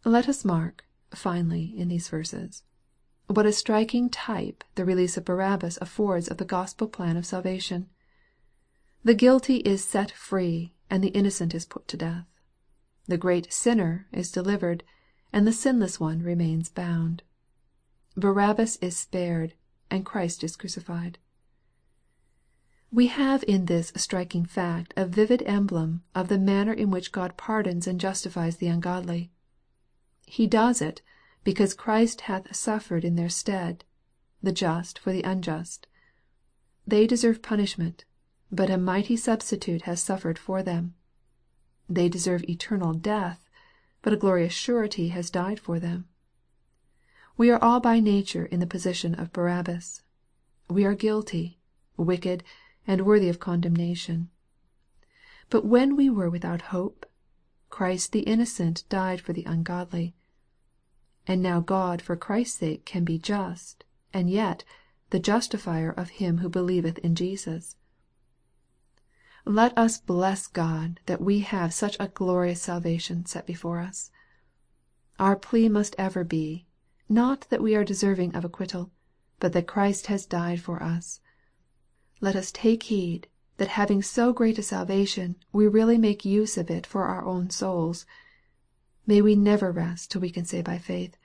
Let 0.04 0.28
us 0.28 0.44
mark, 0.44 0.84
finally, 1.14 1.74
in 1.76 1.88
these 1.88 2.08
verses, 2.08 2.62
what 3.26 3.46
a 3.46 3.52
striking 3.52 4.08
type 4.10 4.64
the 4.74 4.84
release 4.84 5.16
of 5.16 5.24
Barabbas 5.24 5.78
affords 5.80 6.28
of 6.28 6.38
the 6.38 6.44
Gospel 6.44 6.88
plan 6.88 7.16
of 7.16 7.26
salvation. 7.26 7.88
The 9.04 9.14
guilty 9.14 9.56
is 9.58 9.84
set 9.84 10.10
free, 10.10 10.74
and 10.90 11.04
the 11.04 11.08
innocent 11.08 11.54
is 11.54 11.64
put 11.64 11.86
to 11.88 11.96
death. 11.96 12.26
The 13.06 13.18
great 13.18 13.52
sinner 13.52 14.06
is 14.12 14.32
delivered, 14.32 14.82
and 15.32 15.46
the 15.46 15.52
sinless 15.52 16.00
one 16.00 16.22
remains 16.22 16.68
bound. 16.68 17.22
Barabbas 18.16 18.76
is 18.76 18.96
spared, 18.96 19.54
and 19.90 20.04
Christ 20.04 20.42
is 20.42 20.56
crucified. 20.56 21.18
We 22.92 23.06
have 23.06 23.44
in 23.46 23.66
this 23.66 23.92
striking 23.94 24.44
fact 24.44 24.92
a 24.96 25.06
vivid 25.06 25.42
emblem 25.46 26.02
of 26.12 26.26
the 26.28 26.38
manner 26.38 26.72
in 26.72 26.90
which 26.90 27.12
God 27.12 27.36
pardons 27.36 27.86
and 27.86 28.00
justifies 28.00 28.56
the 28.56 28.66
ungodly. 28.66 29.30
He 30.26 30.48
does 30.48 30.82
it, 30.82 31.00
because 31.44 31.72
Christ 31.72 32.22
hath 32.22 32.54
suffered 32.54 33.04
in 33.04 33.14
their 33.14 33.28
stead, 33.28 33.84
the 34.42 34.50
just 34.50 34.98
for 34.98 35.12
the 35.12 35.22
unjust. 35.22 35.86
They 36.84 37.06
deserve 37.06 37.42
punishment, 37.42 38.04
but 38.50 38.70
a 38.70 38.76
mighty 38.76 39.16
substitute 39.16 39.82
has 39.82 40.02
suffered 40.02 40.38
for 40.38 40.60
them. 40.60 40.94
They 41.88 42.08
deserve 42.08 42.42
eternal 42.48 42.92
death, 42.92 43.48
but 44.02 44.12
a 44.12 44.16
glorious 44.16 44.52
surety 44.52 45.08
has 45.08 45.30
died 45.30 45.60
for 45.60 45.78
them. 45.78 46.08
We 47.36 47.50
are 47.50 47.62
all 47.62 47.78
by 47.78 48.00
nature 48.00 48.46
in 48.46 48.58
the 48.58 48.66
position 48.66 49.14
of 49.14 49.32
Barabbas. 49.32 50.02
We 50.68 50.84
are 50.84 50.94
guilty, 50.94 51.58
wicked, 51.96 52.42
and 52.86 53.06
worthy 53.06 53.28
of 53.28 53.38
condemnation. 53.38 54.28
But 55.48 55.64
when 55.64 55.96
we 55.96 56.08
were 56.08 56.30
without 56.30 56.62
hope, 56.62 57.06
Christ 57.68 58.12
the 58.12 58.20
innocent 58.20 58.84
died 58.88 59.20
for 59.20 59.32
the 59.32 59.44
ungodly. 59.44 60.14
And 61.26 61.42
now 61.42 61.60
God 61.60 62.02
for 62.02 62.16
Christ's 62.16 62.58
sake 62.58 62.84
can 62.84 63.04
be 63.04 63.18
just, 63.18 63.84
and 64.12 64.30
yet 64.30 64.64
the 65.10 65.18
justifier 65.18 65.90
of 65.90 66.10
him 66.10 66.38
who 66.38 66.48
believeth 66.48 66.98
in 66.98 67.14
Jesus. 67.14 67.76
Let 69.44 69.76
us 69.76 69.98
bless 69.98 70.46
God 70.46 71.00
that 71.06 71.20
we 71.20 71.40
have 71.40 71.72
such 71.72 71.96
a 71.98 72.08
glorious 72.08 72.62
salvation 72.62 73.26
set 73.26 73.46
before 73.46 73.80
us. 73.80 74.10
Our 75.18 75.36
plea 75.36 75.68
must 75.68 75.94
ever 75.98 76.24
be, 76.24 76.66
not 77.08 77.46
that 77.50 77.62
we 77.62 77.74
are 77.74 77.84
deserving 77.84 78.34
of 78.34 78.44
acquittal, 78.44 78.90
but 79.38 79.52
that 79.52 79.66
Christ 79.66 80.06
has 80.06 80.26
died 80.26 80.60
for 80.60 80.82
us 80.82 81.20
let 82.22 82.36
us 82.36 82.52
take 82.52 82.84
heed, 82.84 83.26
that 83.56 83.68
having 83.68 84.02
so 84.02 84.32
great 84.32 84.58
a 84.58 84.62
salvation, 84.62 85.36
we 85.52 85.66
really 85.66 85.96
make 85.96 86.24
use 86.24 86.58
of 86.58 86.70
it 86.70 86.86
for 86.86 87.04
our 87.04 87.24
own 87.24 87.50
souls. 87.50 88.04
May 89.06 89.22
we 89.22 89.34
never 89.34 89.72
rest 89.72 90.10
till 90.10 90.20
we 90.20 90.30
can 90.30 90.44
say 90.44 90.60
by 90.62 90.78
faith, 90.78 91.16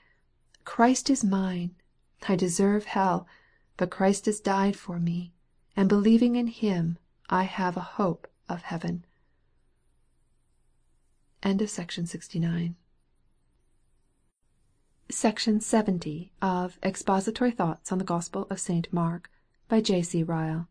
Christ 0.63 1.09
is 1.09 1.23
mine. 1.23 1.75
I 2.27 2.35
deserve 2.35 2.85
hell, 2.85 3.27
but 3.77 3.91
Christ 3.91 4.25
has 4.25 4.39
died 4.39 4.75
for 4.75 4.99
me, 4.99 5.33
and 5.75 5.89
believing 5.89 6.35
in 6.35 6.47
Him, 6.47 6.97
I 7.29 7.43
have 7.43 7.77
a 7.77 7.81
hope 7.81 8.27
of 8.47 8.63
heaven. 8.63 9.05
End 11.43 11.61
of 11.61 11.69
section 11.69 12.05
69. 12.07 12.75
Section 15.09 15.61
70 15.61 16.31
of 16.41 16.79
Expository 16.81 17.51
Thoughts 17.51 17.91
on 17.91 17.99
the 17.99 18.03
Gospel 18.03 18.47
of 18.49 18.59
St. 18.59 18.91
Mark 18.91 19.29
by 19.67 19.81
J.C. 19.81 20.23
Ryle 20.23 20.67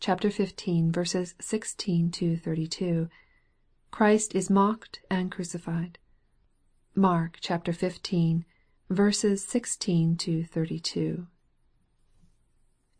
chapter 0.00 0.30
15, 0.30 0.92
verses 0.92 1.34
16 1.40 2.12
to 2.12 2.36
32. 2.36 3.08
Christ 3.90 4.32
is 4.32 4.48
mocked 4.48 5.00
and 5.10 5.32
crucified. 5.32 5.98
Mark 6.94 7.38
chapter 7.40 7.72
15, 7.72 8.44
verses 8.88 9.44
16 9.44 10.16
to 10.16 10.44
32. 10.44 11.26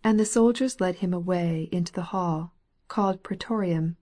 And 0.03 0.19
the 0.19 0.25
soldiers 0.25 0.81
led 0.81 0.97
him 0.97 1.15
away 1.15 1.69
into 1.71 1.93
the 1.93 2.11
hall, 2.11 2.55
called 2.89 3.23
Praetorium, 3.23 3.97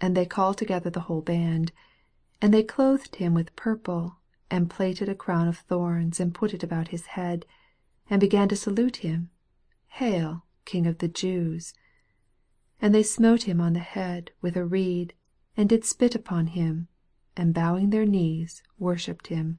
and 0.00 0.16
they 0.16 0.24
called 0.24 0.56
together 0.56 0.88
the 0.88 1.00
whole 1.00 1.20
band. 1.20 1.72
And 2.40 2.54
they 2.54 2.62
clothed 2.62 3.16
him 3.16 3.34
with 3.34 3.54
purple, 3.54 4.16
and 4.50 4.70
plaited 4.70 5.10
a 5.10 5.14
crown 5.14 5.46
of 5.46 5.58
thorns, 5.58 6.18
and 6.18 6.34
put 6.34 6.54
it 6.54 6.62
about 6.62 6.88
his 6.88 7.06
head, 7.06 7.44
and 8.08 8.18
began 8.18 8.48
to 8.48 8.56
salute 8.56 8.96
him, 8.96 9.28
Hail, 9.88 10.44
King 10.64 10.86
of 10.86 10.98
the 10.98 11.08
Jews! 11.08 11.74
And 12.82 12.94
they 12.94 13.02
smote 13.02 13.42
him 13.42 13.60
on 13.60 13.74
the 13.74 13.80
head 13.80 14.30
with 14.40 14.56
a 14.56 14.64
reed, 14.64 15.12
and 15.56 15.68
did 15.68 15.84
spit 15.84 16.14
upon 16.14 16.48
him, 16.48 16.88
and 17.36 17.52
bowing 17.52 17.90
their 17.90 18.06
knees 18.06 18.62
worshipped 18.78 19.26
him. 19.26 19.58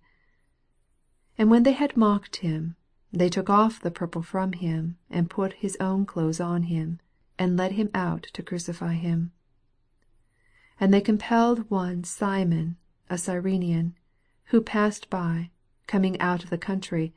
And 1.38 1.50
when 1.50 1.64
they 1.64 1.74
had 1.74 1.96
mocked 1.96 2.38
him, 2.38 2.76
they 3.12 3.30
took 3.30 3.50
off 3.50 3.80
the 3.80 3.92
purple 3.92 4.24
from 4.24 4.54
him, 4.54 4.98
and 5.10 5.30
put 5.30 5.54
his 5.54 5.78
own 5.80 6.06
clothes 6.06 6.40
on 6.40 6.64
him, 6.64 7.00
and 7.38 7.58
led 7.58 7.74
him 7.74 7.90
out 7.94 8.24
to 8.34 8.44
crucify 8.44 8.94
him. 8.94 9.32
And 10.80 10.94
they 10.94 11.02
compelled 11.02 11.70
one 11.70 12.04
Simon, 12.04 12.78
a 13.10 13.18
Cyrenian, 13.18 13.96
who 14.46 14.62
passed 14.62 15.10
by, 15.10 15.52
coming 15.88 16.20
out 16.20 16.44
of 16.44 16.50
the 16.50 16.58
country, 16.58 17.14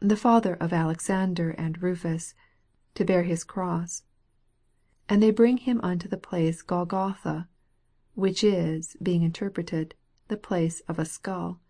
the 0.00 0.16
father 0.16 0.54
of 0.54 0.72
Alexander 0.72 1.50
and 1.50 1.82
Rufus, 1.82 2.34
to 2.94 3.04
bear 3.04 3.22
his 3.22 3.44
cross. 3.44 4.02
And 5.08 5.22
they 5.22 5.30
bring 5.30 5.58
him 5.58 5.80
unto 5.82 6.08
the 6.08 6.16
place 6.16 6.62
Golgotha, 6.62 7.48
which 8.14 8.42
is, 8.42 8.96
being 9.02 9.22
interpreted, 9.22 9.94
the 10.28 10.36
place 10.36 10.80
of 10.88 10.98
a 10.98 11.04
skull. 11.04 11.60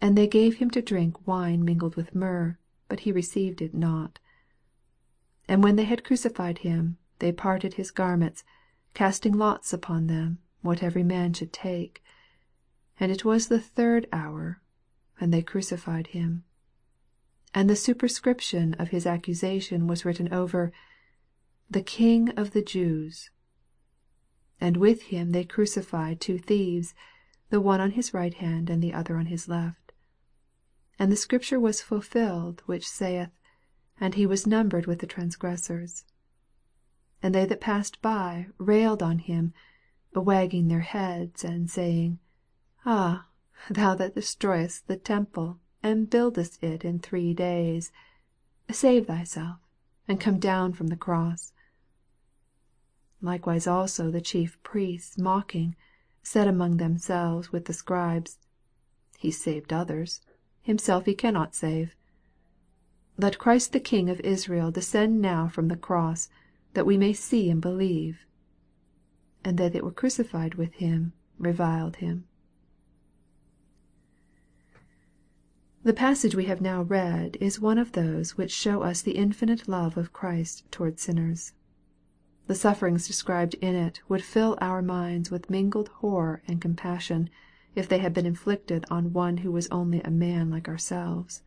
And 0.00 0.18
they 0.18 0.26
gave 0.26 0.56
him 0.56 0.70
to 0.70 0.82
drink 0.82 1.26
wine 1.26 1.64
mingled 1.64 1.94
with 1.94 2.14
myrrh, 2.14 2.58
but 2.88 3.00
he 3.00 3.12
received 3.12 3.62
it 3.62 3.74
not. 3.74 4.18
And 5.46 5.62
when 5.62 5.76
they 5.76 5.84
had 5.84 6.04
crucified 6.04 6.58
him, 6.58 6.98
they 7.20 7.30
parted 7.30 7.74
his 7.74 7.90
garments, 7.92 8.42
casting 8.94 9.32
lots 9.32 9.72
upon 9.72 10.08
them, 10.08 10.38
what 10.62 10.82
every 10.82 11.04
man 11.04 11.32
should 11.32 11.52
take. 11.52 12.02
And 12.98 13.12
it 13.12 13.24
was 13.24 13.46
the 13.46 13.60
third 13.60 14.08
hour, 14.12 14.60
and 15.20 15.32
they 15.32 15.42
crucified 15.42 16.08
him. 16.08 16.42
And 17.54 17.70
the 17.70 17.76
superscription 17.76 18.74
of 18.74 18.88
his 18.88 19.06
accusation 19.06 19.86
was 19.86 20.04
written 20.04 20.32
over, 20.32 20.72
the 21.72 21.82
King 21.82 22.28
of 22.30 22.50
the 22.50 22.62
Jews. 22.62 23.30
And 24.60 24.76
with 24.76 25.04
him 25.04 25.30
they 25.30 25.44
crucified 25.44 26.20
two 26.20 26.38
thieves, 26.38 26.94
the 27.48 27.60
one 27.60 27.80
on 27.80 27.92
his 27.92 28.12
right 28.12 28.34
hand 28.34 28.68
and 28.68 28.82
the 28.82 28.92
other 28.92 29.16
on 29.16 29.26
his 29.26 29.48
left. 29.48 29.92
And 30.98 31.10
the 31.10 31.16
scripture 31.16 31.58
was 31.58 31.80
fulfilled, 31.80 32.62
which 32.66 32.86
saith, 32.86 33.30
And 33.98 34.14
he 34.14 34.26
was 34.26 34.46
numbered 34.46 34.86
with 34.86 34.98
the 34.98 35.06
transgressors. 35.06 36.04
And 37.22 37.34
they 37.34 37.46
that 37.46 37.60
passed 37.60 38.02
by 38.02 38.48
railed 38.58 39.02
on 39.02 39.18
him, 39.18 39.54
wagging 40.14 40.68
their 40.68 40.80
heads, 40.80 41.42
and 41.42 41.70
saying, 41.70 42.18
Ah, 42.84 43.28
thou 43.70 43.94
that 43.94 44.14
destroyest 44.14 44.88
the 44.88 44.96
temple, 44.96 45.58
and 45.82 46.10
buildest 46.10 46.62
it 46.62 46.84
in 46.84 46.98
three 46.98 47.32
days, 47.32 47.92
save 48.70 49.06
thyself, 49.06 49.58
and 50.06 50.20
come 50.20 50.38
down 50.38 50.74
from 50.74 50.88
the 50.88 50.96
cross. 50.96 51.51
Likewise 53.22 53.68
also 53.68 54.10
the 54.10 54.20
chief 54.20 54.60
priests 54.64 55.16
mocking, 55.16 55.76
said 56.24 56.48
among 56.48 56.76
themselves 56.76 57.52
with 57.52 57.66
the 57.66 57.72
scribes, 57.72 58.38
He 59.16 59.30
saved 59.30 59.72
others, 59.72 60.20
himself 60.60 61.06
he 61.06 61.14
cannot 61.14 61.54
save. 61.54 61.94
Let 63.16 63.38
Christ 63.38 63.72
the 63.72 63.80
King 63.80 64.10
of 64.10 64.18
Israel 64.20 64.72
descend 64.72 65.22
now 65.22 65.46
from 65.46 65.68
the 65.68 65.76
cross, 65.76 66.28
that 66.74 66.86
we 66.86 66.96
may 66.96 67.12
see 67.12 67.48
and 67.48 67.60
believe. 67.60 68.26
And 69.44 69.56
they 69.56 69.68
that 69.68 69.84
were 69.84 69.92
crucified 69.92 70.56
with 70.56 70.74
him 70.74 71.12
reviled 71.38 71.96
him. 71.96 72.26
The 75.84 75.92
passage 75.92 76.34
we 76.34 76.46
have 76.46 76.60
now 76.60 76.82
read 76.82 77.36
is 77.40 77.60
one 77.60 77.78
of 77.78 77.92
those 77.92 78.36
which 78.36 78.52
show 78.52 78.82
us 78.82 79.02
the 79.02 79.16
infinite 79.16 79.68
love 79.68 79.96
of 79.96 80.12
Christ 80.12 80.64
towards 80.70 81.02
sinners. 81.02 81.52
The 82.46 82.54
sufferings 82.54 83.06
described 83.06 83.54
in 83.60 83.74
it 83.74 84.00
would 84.08 84.24
fill 84.24 84.58
our 84.60 84.82
minds 84.82 85.30
with 85.30 85.50
mingled 85.50 85.88
horror 85.88 86.42
and 86.48 86.60
compassion, 86.60 87.30
if 87.74 87.88
they 87.88 87.98
had 87.98 88.12
been 88.12 88.26
inflicted 88.26 88.84
on 88.90 89.12
one 89.12 89.38
who 89.38 89.52
was 89.52 89.68
only 89.68 90.00
a 90.02 90.10
man 90.10 90.50
like 90.50 90.68
ourselves. 90.68 91.42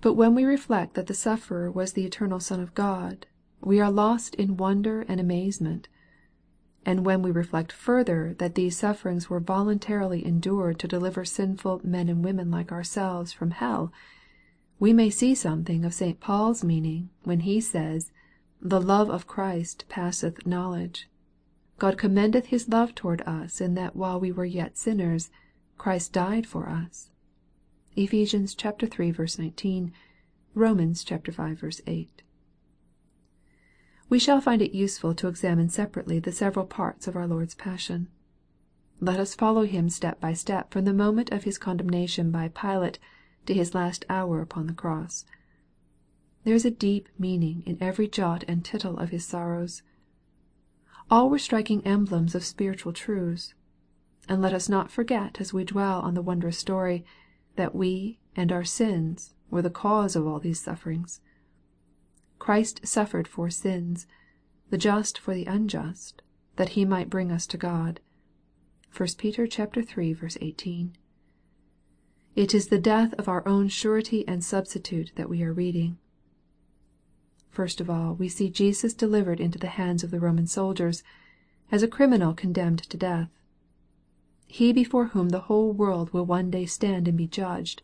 But 0.00 0.14
when 0.14 0.34
we 0.34 0.44
reflect 0.44 0.94
that 0.94 1.06
the 1.06 1.14
sufferer 1.14 1.70
was 1.70 1.92
the 1.92 2.06
eternal 2.06 2.40
Son 2.40 2.60
of 2.60 2.74
God, 2.74 3.26
we 3.60 3.80
are 3.80 3.90
lost 3.90 4.34
in 4.36 4.56
wonder 4.56 5.02
and 5.02 5.20
amazement. 5.20 5.88
And 6.86 7.04
when 7.04 7.20
we 7.20 7.30
reflect 7.30 7.72
further 7.72 8.34
that 8.38 8.54
these 8.54 8.76
sufferings 8.78 9.28
were 9.28 9.40
voluntarily 9.40 10.24
endured 10.24 10.78
to 10.78 10.88
deliver 10.88 11.26
sinful 11.26 11.82
men 11.84 12.08
and 12.08 12.24
women 12.24 12.50
like 12.50 12.72
ourselves 12.72 13.32
from 13.32 13.50
hell, 13.50 13.92
we 14.78 14.94
may 14.94 15.10
see 15.10 15.34
something 15.34 15.84
of 15.84 15.92
St. 15.92 16.20
Paul's 16.20 16.64
meaning 16.64 17.10
when 17.24 17.40
he 17.40 17.60
says, 17.60 18.12
the 18.62 18.80
love 18.80 19.08
of 19.08 19.26
Christ 19.26 19.86
passeth 19.88 20.46
knowledge. 20.46 21.08
God 21.78 21.96
commendeth 21.96 22.46
his 22.46 22.68
love 22.68 22.94
toward 22.94 23.22
us 23.22 23.60
in 23.60 23.74
that 23.74 23.96
while 23.96 24.20
we 24.20 24.30
were 24.30 24.44
yet 24.44 24.76
sinners, 24.76 25.30
Christ 25.78 26.12
died 26.12 26.46
for 26.46 26.68
us. 26.68 27.10
Ephesians 27.96 28.54
iii. 28.62 29.14
19. 29.38 29.92
Romans 30.54 31.02
v. 31.02 31.70
8. 31.86 32.22
We 34.10 34.18
shall 34.18 34.40
find 34.40 34.60
it 34.60 34.74
useful 34.74 35.14
to 35.14 35.28
examine 35.28 35.70
separately 35.70 36.18
the 36.18 36.32
several 36.32 36.66
parts 36.66 37.06
of 37.06 37.16
our 37.16 37.26
Lord's 37.26 37.54
passion. 37.54 38.08
Let 39.00 39.18
us 39.18 39.34
follow 39.34 39.62
Him 39.64 39.88
step 39.88 40.20
by 40.20 40.34
step 40.34 40.70
from 40.70 40.84
the 40.84 40.92
moment 40.92 41.30
of 41.32 41.44
His 41.44 41.56
condemnation 41.56 42.30
by 42.30 42.48
Pilate 42.48 42.98
to 43.46 43.54
His 43.54 43.74
last 43.74 44.04
hour 44.10 44.42
upon 44.42 44.66
the 44.66 44.74
cross. 44.74 45.24
There 46.42 46.54
is 46.54 46.64
a 46.64 46.70
deep 46.70 47.08
meaning 47.18 47.62
in 47.66 47.76
every 47.82 48.08
jot 48.08 48.44
and 48.48 48.64
tittle 48.64 48.98
of 48.98 49.10
His 49.10 49.26
sorrows. 49.26 49.82
All 51.10 51.28
were 51.28 51.38
striking 51.38 51.86
emblems 51.86 52.34
of 52.34 52.44
spiritual 52.44 52.92
truths. 52.92 53.52
And 54.26 54.40
let 54.40 54.54
us 54.54 54.68
not 54.68 54.90
forget 54.90 55.40
as 55.40 55.52
we 55.52 55.64
dwell 55.64 56.00
on 56.00 56.14
the 56.14 56.22
wondrous 56.22 56.56
story, 56.56 57.04
that 57.56 57.74
we 57.74 58.20
and 58.34 58.52
our 58.52 58.64
sins 58.64 59.34
were 59.50 59.60
the 59.60 59.68
cause 59.68 60.16
of 60.16 60.26
all 60.26 60.38
these 60.38 60.60
sufferings. 60.60 61.20
Christ 62.38 62.86
suffered 62.86 63.28
for 63.28 63.50
sins, 63.50 64.06
the 64.70 64.78
just 64.78 65.18
for 65.18 65.34
the 65.34 65.44
unjust, 65.44 66.22
that 66.56 66.70
He 66.70 66.84
might 66.86 67.10
bring 67.10 67.30
us 67.30 67.46
to 67.48 67.58
God. 67.58 68.00
(1 68.96 69.08
Peter 69.18 69.44
iii. 69.44 70.16
18.) 70.40 70.96
It 72.34 72.54
is 72.54 72.68
the 72.68 72.78
death 72.78 73.12
of 73.14 73.28
our 73.28 73.46
own 73.46 73.68
surety 73.68 74.26
and 74.26 74.42
substitute 74.42 75.12
that 75.16 75.28
we 75.28 75.42
are 75.42 75.52
reading. 75.52 75.98
First 77.50 77.80
of 77.80 77.90
all, 77.90 78.14
we 78.14 78.28
see 78.28 78.48
Jesus 78.48 78.94
delivered 78.94 79.40
into 79.40 79.58
the 79.58 79.66
hands 79.66 80.04
of 80.04 80.10
the 80.10 80.20
Roman 80.20 80.46
soldiers, 80.46 81.02
as 81.72 81.82
a 81.82 81.88
criminal 81.88 82.32
condemned 82.32 82.78
to 82.84 82.96
death. 82.96 83.28
He 84.46 84.72
before 84.72 85.06
whom 85.06 85.28
the 85.28 85.40
whole 85.40 85.72
world 85.72 86.12
will 86.12 86.24
one 86.26 86.50
day 86.50 86.66
stand 86.66 87.06
and 87.06 87.16
be 87.16 87.26
judged, 87.26 87.82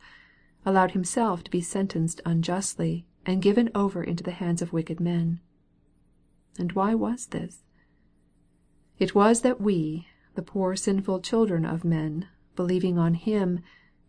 allowed 0.65 0.93
Himself 0.93 1.45
to 1.45 1.51
be 1.51 1.61
sentenced 1.61 2.21
unjustly, 2.25 3.07
and 3.25 3.43
given 3.43 3.71
over 3.75 4.03
into 4.03 4.25
the 4.25 4.33
hands 4.33 4.63
of 4.63 4.73
wicked 4.73 5.01
men. 5.01 5.41
And 6.59 6.73
why 6.73 6.95
was 6.95 7.27
this? 7.27 7.63
It 8.99 9.15
was 9.15 9.43
that 9.43 9.61
we, 9.61 10.07
the 10.35 10.43
poor 10.43 10.75
sinful 10.75 11.21
children 11.21 11.65
of 11.65 11.85
men, 11.85 12.29
believing 12.55 12.99
on 12.99 13.15
Him, 13.15 13.61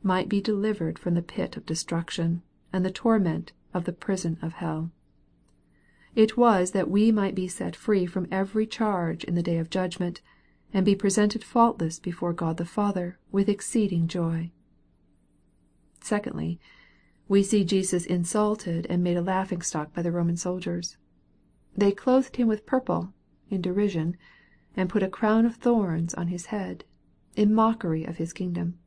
might 0.02 0.30
be 0.30 0.40
delivered 0.40 0.98
from 0.98 1.16
the 1.16 1.22
pit 1.22 1.58
of 1.58 1.66
destruction, 1.66 2.42
and 2.72 2.86
the 2.86 2.92
torment 2.92 3.52
of 3.74 3.86
the 3.86 3.94
prison 3.94 4.38
of 4.42 4.54
hell. 4.54 4.92
It 6.18 6.36
was 6.36 6.72
that 6.72 6.90
we 6.90 7.12
might 7.12 7.36
be 7.36 7.48
set 7.48 7.76
free 7.76 8.08
from 8.08 8.28
every 8.32 8.66
charge 8.66 9.24
in 9.24 9.36
the 9.36 9.44
day 9.44 9.60
of 9.60 9.70
judgment, 9.70 10.20
and 10.74 10.84
be 10.84 10.96
presented 10.96 11.44
faultless 11.44 12.00
before 12.00 12.34
God 12.34 12.58
the 12.58 12.66
Father 12.66 13.20
with 13.32 13.48
exceeding 13.48 14.08
joy. 14.08 14.50
Secondly, 16.02 16.60
we 17.28 17.44
see 17.44 17.64
Jesus 17.64 18.04
insulted 18.04 18.88
and 18.90 19.04
made 19.04 19.16
a 19.16 19.22
laughing 19.22 19.62
stock 19.62 19.94
by 19.94 20.02
the 20.02 20.12
Roman 20.12 20.38
soldiers. 20.38 20.98
They 21.76 21.92
clothed 21.92 22.38
him 22.38 22.48
with 22.48 22.66
purple, 22.66 23.14
in 23.52 23.62
derision, 23.62 24.18
and 24.76 24.90
put 24.90 25.04
a 25.04 25.10
crown 25.10 25.46
of 25.46 25.58
thorns 25.58 26.16
on 26.16 26.30
his 26.30 26.48
head, 26.48 26.84
in 27.36 27.54
mockery 27.54 28.06
of 28.06 28.18
his 28.18 28.34
kingdom. 28.34 28.80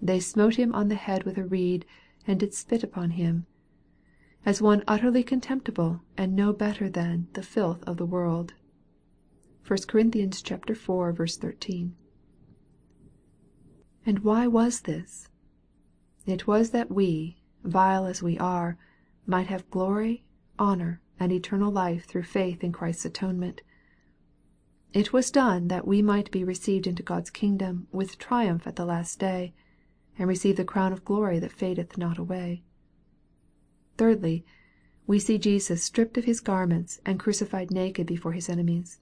They 0.00 0.18
smote 0.18 0.54
him 0.54 0.74
on 0.74 0.88
the 0.88 0.94
head 0.94 1.24
with 1.24 1.36
a 1.36 1.44
reed, 1.44 1.84
and 2.26 2.40
did 2.40 2.54
spit 2.54 2.82
upon 2.82 3.10
him, 3.10 3.44
as 4.48 4.62
one 4.62 4.82
utterly 4.88 5.22
contemptible 5.22 6.00
and 6.16 6.34
no 6.34 6.54
better 6.54 6.88
than 6.88 7.28
the 7.34 7.42
filth 7.42 7.84
of 7.86 7.98
the 7.98 8.06
world. 8.06 8.54
(1 9.66 9.80
Cor. 9.86 10.00
iv. 10.00 11.30
13.) 11.30 11.94
And 14.06 14.18
why 14.20 14.46
was 14.46 14.80
this? 14.80 15.28
It 16.24 16.46
was 16.46 16.70
that 16.70 16.90
we, 16.90 17.36
vile 17.62 18.06
as 18.06 18.22
we 18.22 18.38
are, 18.38 18.78
might 19.26 19.48
have 19.48 19.68
glory, 19.68 20.24
honor, 20.58 21.02
and 21.20 21.30
eternal 21.30 21.70
life 21.70 22.06
through 22.06 22.22
faith 22.22 22.64
in 22.64 22.72
Christ's 22.72 23.04
atonement. 23.04 23.60
It 24.94 25.12
was 25.12 25.30
done 25.30 25.68
that 25.68 25.86
we 25.86 26.00
might 26.00 26.30
be 26.30 26.42
received 26.42 26.86
into 26.86 27.02
God's 27.02 27.28
kingdom 27.28 27.86
with 27.92 28.16
triumph 28.16 28.66
at 28.66 28.76
the 28.76 28.86
last 28.86 29.18
day, 29.18 29.52
and 30.18 30.26
receive 30.26 30.56
the 30.56 30.64
crown 30.64 30.94
of 30.94 31.04
glory 31.04 31.38
that 31.38 31.52
fadeth 31.52 31.98
not 31.98 32.16
away. 32.16 32.62
Thirdly, 33.98 34.46
we 35.08 35.18
see 35.18 35.38
Jesus 35.38 35.82
stripped 35.82 36.16
of 36.16 36.24
His 36.24 36.40
garments 36.40 37.00
and 37.04 37.18
crucified 37.18 37.70
naked 37.72 38.06
before 38.06 38.32
His 38.32 38.48
enemies. 38.48 39.00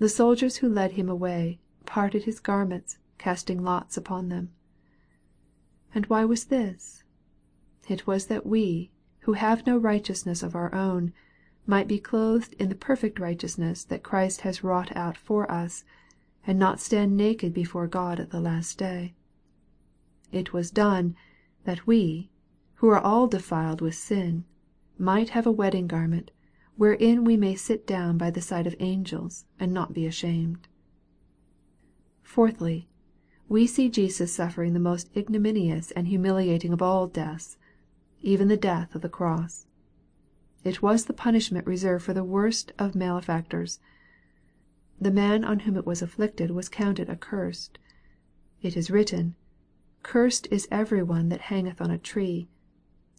The 0.00 0.08
soldiers 0.08 0.56
who 0.56 0.68
led 0.68 0.92
Him 0.92 1.08
away, 1.08 1.60
parted 1.86 2.24
His 2.24 2.40
garments, 2.40 2.98
casting 3.16 3.62
lots 3.62 3.96
upon 3.96 4.28
them. 4.28 4.50
And 5.94 6.06
why 6.06 6.24
was 6.24 6.46
this? 6.46 7.04
It 7.88 8.06
was 8.06 8.26
that 8.26 8.44
we, 8.44 8.90
who 9.20 9.34
have 9.34 9.66
no 9.66 9.78
righteousness 9.78 10.42
of 10.42 10.56
our 10.56 10.74
own, 10.74 11.12
might 11.64 11.86
be 11.86 12.00
clothed 12.00 12.54
in 12.54 12.68
the 12.68 12.74
perfect 12.74 13.20
righteousness 13.20 13.84
that 13.84 14.02
Christ 14.02 14.40
has 14.40 14.64
wrought 14.64 14.96
out 14.96 15.16
for 15.16 15.48
us, 15.48 15.84
and 16.44 16.58
not 16.58 16.80
stand 16.80 17.16
naked 17.16 17.54
before 17.54 17.86
God 17.86 18.18
at 18.18 18.30
the 18.30 18.40
last 18.40 18.78
day. 18.78 19.14
It 20.32 20.52
was 20.52 20.72
done, 20.72 21.14
that 21.64 21.86
we, 21.86 22.31
who 22.82 22.88
are 22.88 22.98
all 22.98 23.28
defiled 23.28 23.80
with 23.80 23.94
sin, 23.94 24.42
might 24.98 25.28
have 25.28 25.46
a 25.46 25.52
wedding 25.52 25.86
garment, 25.86 26.32
wherein 26.74 27.22
we 27.22 27.36
may 27.36 27.54
sit 27.54 27.86
down 27.86 28.18
by 28.18 28.28
the 28.28 28.40
side 28.40 28.66
of 28.66 28.74
angels, 28.80 29.44
and 29.60 29.72
not 29.72 29.92
be 29.92 30.04
ashamed. 30.04 30.66
Fourthly, 32.24 32.88
we 33.48 33.68
see 33.68 33.88
Jesus 33.88 34.34
suffering 34.34 34.72
the 34.72 34.80
most 34.80 35.16
ignominious 35.16 35.92
and 35.92 36.08
humiliating 36.08 36.72
of 36.72 36.82
all 36.82 37.06
deaths, 37.06 37.56
even 38.20 38.48
the 38.48 38.56
death 38.56 38.96
of 38.96 39.00
the 39.00 39.08
cross. 39.08 39.68
It 40.64 40.82
was 40.82 41.04
the 41.04 41.12
punishment 41.12 41.68
reserved 41.68 42.04
for 42.04 42.14
the 42.14 42.24
worst 42.24 42.72
of 42.80 42.96
malefactors. 42.96 43.78
The 45.00 45.12
man 45.12 45.44
on 45.44 45.60
whom 45.60 45.76
it 45.76 45.86
was 45.86 46.02
inflicted 46.02 46.50
was 46.50 46.68
counted 46.68 47.08
accursed. 47.08 47.78
It 48.60 48.76
is 48.76 48.90
written, 48.90 49.36
Cursed 50.02 50.48
is 50.50 50.66
every 50.72 51.04
one 51.04 51.28
that 51.28 51.42
hangeth 51.42 51.80
on 51.80 51.92
a 51.92 51.96
tree. 51.96 52.48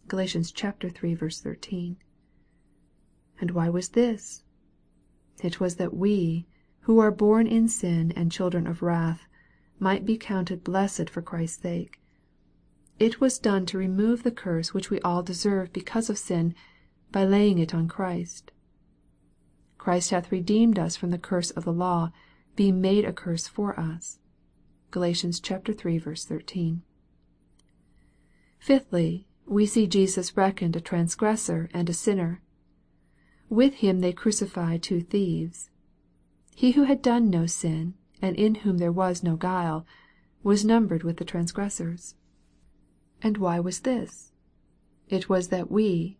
(Gal. 0.06 0.20
iii. 0.20 1.16
13.) 1.16 1.96
And 3.40 3.50
why 3.52 3.70
was 3.70 3.88
this? 3.88 4.42
It 5.42 5.60
was 5.60 5.76
that 5.76 5.96
we, 5.96 6.46
who 6.80 6.98
are 6.98 7.10
born 7.10 7.46
in 7.46 7.68
sin 7.68 8.12
and 8.12 8.30
children 8.30 8.66
of 8.66 8.82
wrath, 8.82 9.22
might 9.78 10.04
be 10.04 10.18
counted 10.18 10.62
blessed 10.62 11.08
for 11.08 11.22
Christ's 11.22 11.62
sake. 11.62 12.02
It 12.98 13.18
was 13.18 13.38
done 13.38 13.64
to 13.64 13.78
remove 13.78 14.24
the 14.24 14.30
curse 14.30 14.74
which 14.74 14.90
we 14.90 15.00
all 15.00 15.22
deserve 15.22 15.72
because 15.72 16.10
of 16.10 16.18
sin, 16.18 16.54
by 17.10 17.24
laying 17.24 17.56
it 17.58 17.74
on 17.74 17.88
Christ. 17.88 18.52
Christ 19.78 20.10
hath 20.10 20.30
redeemed 20.30 20.78
us 20.78 20.96
from 20.96 21.12
the 21.12 21.18
curse 21.18 21.50
of 21.52 21.64
the 21.64 21.72
law, 21.72 22.12
being 22.56 22.78
made 22.78 23.06
a 23.06 23.12
curse 23.14 23.48
for 23.48 23.80
us. 23.80 24.18
(Gal. 24.90 25.04
iii. 25.04 25.14
13.) 25.14 26.82
Fifthly, 28.58 29.26
we 29.46 29.66
see 29.66 29.86
Jesus 29.86 30.36
reckoned 30.36 30.76
a 30.76 30.80
transgressor 30.80 31.68
and 31.74 31.88
a 31.88 31.94
sinner. 31.94 32.40
With 33.48 33.74
Him 33.74 34.00
they 34.00 34.12
crucify 34.12 34.78
two 34.78 35.00
thieves. 35.00 35.70
He 36.54 36.72
who 36.72 36.84
had 36.84 37.02
done 37.02 37.30
no 37.30 37.46
sin, 37.46 37.94
and 38.22 38.36
in 38.36 38.56
whom 38.56 38.78
there 38.78 38.92
was 38.92 39.22
no 39.22 39.36
guile, 39.36 39.86
was 40.42 40.64
numbered 40.64 41.02
with 41.02 41.18
the 41.18 41.24
transgressors. 41.24 42.14
And 43.22 43.38
why 43.38 43.60
was 43.60 43.80
this? 43.80 44.32
It 45.08 45.28
was 45.28 45.48
that 45.48 45.70
we, 45.70 46.18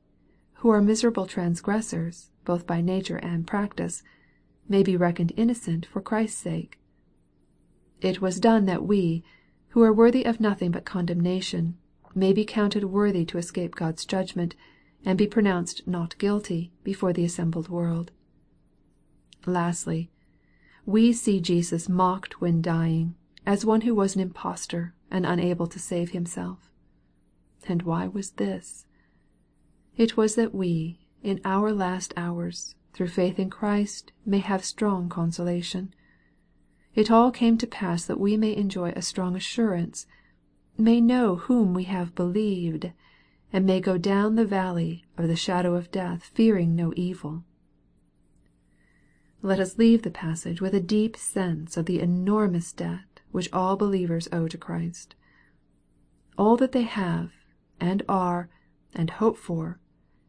who 0.54 0.70
are 0.70 0.82
miserable 0.82 1.26
transgressors, 1.26 2.30
both 2.44 2.66
by 2.66 2.80
nature 2.80 3.16
and 3.18 3.46
practice, 3.46 4.02
may 4.68 4.82
be 4.82 4.96
reckoned 4.96 5.32
innocent 5.36 5.86
for 5.86 6.00
Christ's 6.00 6.40
sake. 6.40 6.78
It 8.00 8.20
was 8.20 8.40
done 8.40 8.66
that 8.66 8.84
we, 8.84 9.22
who 9.68 9.82
are 9.82 9.92
worthy 9.92 10.24
of 10.24 10.40
nothing 10.40 10.70
but 10.70 10.84
condemnation, 10.84 11.78
may 12.14 12.32
be 12.32 12.44
counted 12.44 12.84
worthy 12.84 13.24
to 13.26 13.38
escape 13.38 13.74
God's 13.74 14.04
judgment, 14.04 14.54
and 15.04 15.18
be 15.18 15.26
pronounced 15.26 15.86
not 15.86 16.16
guilty 16.18 16.72
before 16.82 17.12
the 17.12 17.24
assembled 17.24 17.68
world. 17.68 18.10
Lastly, 19.46 20.10
we 20.86 21.12
see 21.12 21.40
Jesus 21.40 21.88
mocked 21.88 22.40
when 22.40 22.62
dying, 22.62 23.14
as 23.46 23.64
one 23.64 23.82
who 23.82 23.94
was 23.94 24.14
an 24.14 24.20
impostor, 24.20 24.94
and 25.10 25.26
unable 25.26 25.66
to 25.66 25.78
save 25.78 26.10
himself. 26.10 26.70
And 27.66 27.82
why 27.82 28.06
was 28.06 28.32
this? 28.32 28.86
It 29.96 30.16
was 30.16 30.34
that 30.34 30.54
we, 30.54 30.98
in 31.22 31.40
our 31.44 31.72
last 31.72 32.12
hours, 32.16 32.74
through 32.92 33.08
faith 33.08 33.38
in 33.38 33.50
Christ, 33.50 34.12
may 34.24 34.38
have 34.38 34.64
strong 34.64 35.08
consolation. 35.08 35.94
It 36.94 37.10
all 37.10 37.30
came 37.30 37.58
to 37.58 37.66
pass 37.66 38.04
that 38.04 38.20
we 38.20 38.36
may 38.36 38.54
enjoy 38.54 38.90
a 38.90 39.02
strong 39.02 39.34
assurance, 39.34 40.06
may 40.76 41.00
know 41.00 41.36
whom 41.36 41.74
we 41.74 41.84
have 41.84 42.14
believed, 42.14 42.92
and 43.52 43.64
may 43.64 43.80
go 43.80 43.96
down 43.96 44.34
the 44.34 44.44
valley 44.44 45.04
of 45.16 45.28
the 45.28 45.36
shadow 45.36 45.74
of 45.74 45.90
death 45.90 46.30
fearing 46.34 46.74
no 46.74 46.92
evil. 46.96 47.44
Let 49.42 49.60
us 49.60 49.78
leave 49.78 50.02
the 50.02 50.10
passage 50.10 50.60
with 50.60 50.74
a 50.74 50.80
deep 50.80 51.16
sense 51.16 51.76
of 51.76 51.86
the 51.86 52.00
enormous 52.00 52.72
debt 52.72 53.20
which 53.30 53.52
all 53.52 53.76
believers 53.76 54.28
owe 54.32 54.48
to 54.48 54.56
Christ. 54.56 55.14
All 56.38 56.56
that 56.56 56.72
they 56.72 56.82
have, 56.82 57.30
and 57.78 58.02
are, 58.08 58.48
and 58.94 59.10
hope 59.10 59.36
for, 59.36 59.78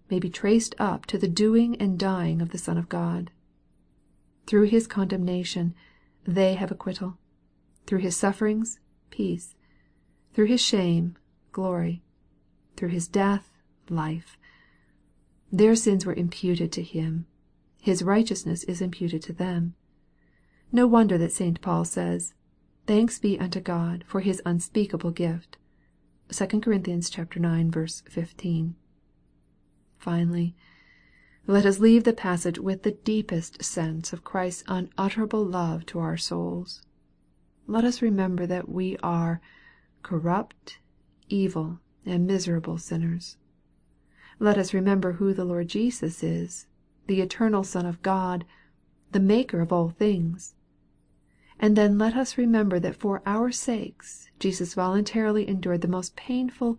may 0.10 0.20
be 0.20 0.30
traced 0.30 0.76
up 0.78 1.06
to 1.06 1.18
the 1.18 1.28
doing 1.28 1.76
and 1.78 1.98
dying 1.98 2.42
of 2.42 2.50
the 2.50 2.58
Son 2.58 2.78
of 2.78 2.90
God. 2.90 3.32
Through 4.46 4.66
His 4.66 4.86
condemnation, 4.86 5.74
they 6.26 6.56
have 6.56 6.72
acquittal. 6.72 7.18
Through 7.88 8.00
His 8.00 8.18
sufferings, 8.18 8.80
peace. 9.10 9.56
Through 10.36 10.48
His 10.48 10.60
shame, 10.60 11.16
glory. 11.54 12.04
Through 12.76 12.90
His 12.90 13.08
death, 13.08 13.54
life. 13.90 14.38
Their 15.50 15.78
sins 15.78 16.06
were 16.06 16.14
imputed 16.14 16.74
to 16.74 16.84
Him. 16.84 17.26
His 17.82 18.04
righteousness 18.04 18.66
is 18.66 18.82
imputed 18.82 19.22
to 19.22 19.32
them. 19.32 19.76
No 20.74 20.88
wonder 20.88 21.18
that 21.18 21.32
St. 21.32 21.62
Paul 21.62 21.86
says, 21.86 22.34
Thanks 22.86 23.18
be 23.18 23.40
unto 23.40 23.62
God 23.62 24.04
for 24.06 24.20
His 24.20 24.42
unspeakable 24.46 25.12
gift. 25.12 25.56
(2 26.28 26.60
Cor. 26.60 26.74
ix. 26.74 28.02
15.) 28.02 28.76
Finally, 29.98 30.56
let 31.48 31.66
us 31.66 31.80
leave 31.80 32.04
the 32.04 32.12
passage 32.12 32.60
with 32.60 32.84
the 32.84 32.92
deepest 32.92 33.64
sense 33.64 34.12
of 34.12 34.26
Christ's 34.26 34.66
unutterable 34.68 35.46
love 35.46 35.86
to 35.86 36.00
our 36.00 36.18
souls. 36.18 36.82
Let 37.68 37.86
us 37.86 38.02
remember 38.02 38.46
that 38.46 38.68
we 38.68 38.98
are 38.98 39.40
corrupt, 40.06 40.78
evil, 41.30 41.80
and 42.06 42.28
miserable 42.28 42.78
sinners. 42.78 43.38
Let 44.38 44.56
us 44.56 44.72
remember 44.72 45.14
who 45.14 45.34
the 45.34 45.44
Lord 45.44 45.68
Jesus 45.68 46.22
is, 46.22 46.68
the 47.08 47.22
eternal 47.22 47.64
Son 47.64 47.88
of 47.88 48.04
God, 48.04 48.46
the 49.14 49.20
Maker 49.20 49.62
of 49.62 49.74
all 49.74 49.90
things. 49.90 50.54
And 51.60 51.76
then 51.76 51.98
let 51.98 52.16
us 52.16 52.38
remember 52.38 52.80
that 52.82 52.96
for 52.96 53.24
our 53.26 53.52
sakes 53.52 54.30
Jesus 54.40 54.76
voluntarily 54.76 55.50
endured 55.50 55.82
the 55.82 55.88
most 55.88 56.16
painful, 56.16 56.78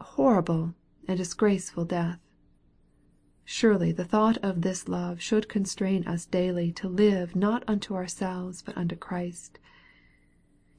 horrible, 0.00 0.74
and 1.06 1.16
disgraceful 1.16 1.84
death. 1.84 2.18
Surely 3.44 3.92
the 3.92 4.04
thought 4.04 4.38
of 4.38 4.62
this 4.62 4.88
love 4.88 5.22
should 5.22 5.48
constrain 5.48 6.04
us 6.04 6.26
daily 6.26 6.72
to 6.72 6.88
live 6.88 7.36
not 7.36 7.62
unto 7.68 7.94
ourselves 7.94 8.60
but 8.60 8.76
unto 8.76 8.96
Christ. 8.96 9.60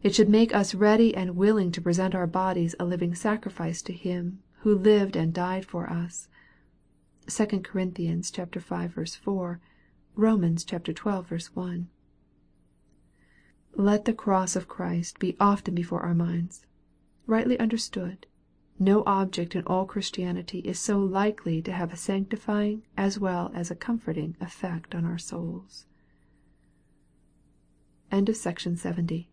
It 0.04 0.14
should 0.14 0.30
make 0.30 0.54
us 0.54 0.76
ready 0.76 1.16
and 1.16 1.36
willing 1.36 1.72
to 1.72 1.82
present 1.82 2.14
our 2.14 2.28
bodies 2.28 2.76
a 2.80 2.86
living 2.86 3.16
sacrifice 3.16 3.82
to 3.82 3.92
Him 3.92 4.44
who 4.60 4.78
lived 4.78 5.16
and 5.16 5.34
died 5.34 5.66
for 5.66 5.90
us. 5.90 6.30
(2 7.26 7.62
Cor. 7.62 7.86
v. 7.86 9.06
4. 9.06 9.60
Rom. 10.16 10.58
xii. 10.58 10.76
1.) 11.54 11.90
Let 13.74 14.06
the 14.06 14.14
cross 14.14 14.56
of 14.56 14.68
Christ 14.68 15.18
be 15.18 15.36
often 15.40 15.74
before 15.74 16.02
our 16.02 16.14
minds. 16.14 16.68
Rightly 17.26 17.58
understood, 17.60 18.28
no 18.78 19.02
object 19.08 19.56
in 19.56 19.64
all 19.66 19.88
Christianity 19.88 20.60
is 20.60 20.78
so 20.78 21.00
likely 21.00 21.60
to 21.64 21.72
have 21.72 21.92
a 21.92 21.98
sanctifying 21.98 22.84
as 22.96 23.18
well 23.18 23.50
as 23.56 23.72
a 23.72 23.76
comforting 23.76 24.38
effect 24.40 24.94
on 24.94 25.06
our 25.06 25.18
souls. 25.18 25.88
SECTION 28.12 28.76
71. 28.76 29.26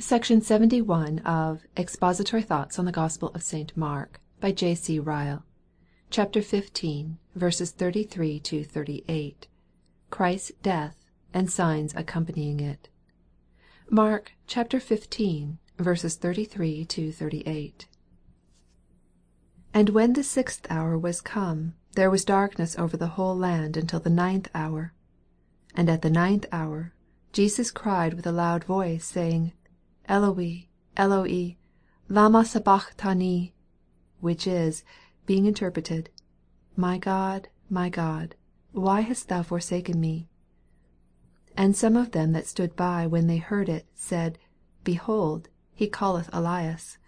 Section 0.00 0.40
71 0.40 1.18
of 1.20 1.66
Expository 1.76 2.40
Thoughts 2.40 2.78
on 2.78 2.86
the 2.86 2.90
Gospel 2.90 3.28
of 3.34 3.42
St. 3.42 3.76
Mark, 3.76 4.18
by 4.40 4.50
J. 4.50 4.74
C. 4.74 4.98
Ryle. 4.98 5.44
Chapter 6.08 6.40
15, 6.40 7.18
verses 7.34 7.70
33 7.72 8.40
to 8.40 8.64
38. 8.64 9.46
Christ's 10.08 10.52
death, 10.62 10.96
and 11.34 11.50
signs 11.50 11.94
accompanying 11.94 12.60
it. 12.60 12.88
Mark 13.90 14.32
xv. 14.48 15.58
33 15.78 16.84
to 16.86 17.12
38. 17.12 17.88
And 19.74 19.90
when 19.90 20.14
the 20.14 20.24
sixth 20.24 20.66
hour 20.70 20.96
was 20.96 21.20
come, 21.20 21.74
there 21.92 22.10
was 22.10 22.24
darkness 22.24 22.74
over 22.78 22.96
the 22.96 23.08
whole 23.18 23.36
land 23.36 23.76
until 23.76 24.00
the 24.00 24.08
ninth 24.08 24.48
hour. 24.54 24.94
And 25.74 25.90
at 25.90 26.00
the 26.00 26.10
ninth 26.10 26.46
hour 26.50 26.94
Jesus 27.32 27.70
cried 27.70 28.14
with 28.14 28.26
a 28.26 28.32
loud 28.32 28.64
voice, 28.64 29.04
saying, 29.04 29.52
Eloi, 30.10 30.66
Eloi, 30.96 31.56
lama 32.08 32.44
sabachthani, 32.44 33.54
which 34.18 34.44
is, 34.44 34.82
being 35.24 35.46
interpreted, 35.46 36.10
My 36.74 36.98
God, 36.98 37.48
my 37.68 37.88
God, 37.88 38.34
why 38.72 39.02
hast 39.02 39.28
thou 39.28 39.44
forsaken 39.44 40.00
me? 40.00 40.28
And 41.56 41.76
some 41.76 41.96
of 41.96 42.10
them 42.10 42.32
that 42.32 42.48
stood 42.48 42.74
by 42.74 43.06
when 43.06 43.28
they 43.28 43.36
heard 43.36 43.68
it 43.68 43.86
said, 43.94 44.36
Behold, 44.82 45.48
he 45.72 45.86
calleth 45.86 46.28
Elias. 46.32 46.98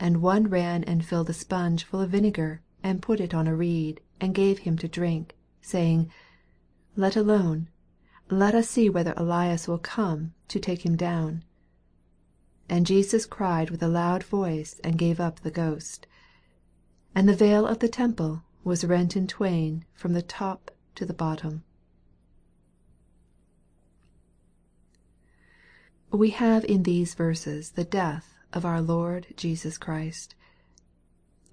And 0.00 0.20
one 0.20 0.48
ran 0.48 0.82
and 0.82 1.04
filled 1.04 1.30
a 1.30 1.32
sponge 1.32 1.84
full 1.84 2.00
of 2.00 2.10
vinegar, 2.10 2.60
and 2.82 3.00
put 3.00 3.20
it 3.20 3.34
on 3.34 3.46
a 3.46 3.54
reed, 3.54 4.00
and 4.20 4.34
gave 4.34 4.58
him 4.58 4.76
to 4.78 4.88
drink, 4.88 5.36
saying, 5.60 6.10
Let 6.96 7.14
alone; 7.14 7.68
let 8.28 8.56
us 8.56 8.68
see 8.68 8.90
whether 8.90 9.14
Elias 9.16 9.68
will 9.68 9.78
come 9.78 10.34
to 10.48 10.58
take 10.58 10.84
him 10.84 10.96
down. 10.96 11.44
And 12.70 12.86
Jesus 12.86 13.26
cried 13.26 13.68
with 13.68 13.82
a 13.82 13.88
loud 13.88 14.22
voice, 14.22 14.80
and 14.84 14.96
gave 14.96 15.18
up 15.18 15.40
the 15.40 15.50
ghost. 15.50 16.06
And 17.16 17.28
the 17.28 17.34
veil 17.34 17.66
of 17.66 17.80
the 17.80 17.88
temple 17.88 18.44
was 18.62 18.84
rent 18.84 19.16
in 19.16 19.26
twain 19.26 19.84
from 19.92 20.12
the 20.12 20.22
top 20.22 20.70
to 20.94 21.04
the 21.04 21.12
bottom. 21.12 21.64
We 26.12 26.30
have 26.30 26.64
in 26.64 26.84
these 26.84 27.14
verses 27.14 27.72
the 27.72 27.82
death 27.82 28.36
of 28.52 28.64
our 28.64 28.80
Lord 28.80 29.26
Jesus 29.36 29.76
Christ. 29.76 30.36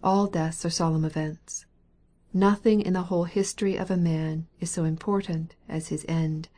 All 0.04 0.28
deaths 0.28 0.64
are 0.66 0.70
solemn 0.70 1.04
events. 1.04 1.66
Nothing 2.32 2.80
in 2.80 2.94
the 2.94 3.10
whole 3.10 3.24
history 3.24 3.76
of 3.76 3.90
a 3.90 3.98
man 3.98 4.46
is 4.60 4.70
so 4.70 4.84
important 4.84 5.56
as 5.68 5.88
his 5.88 6.06
end. 6.08 6.50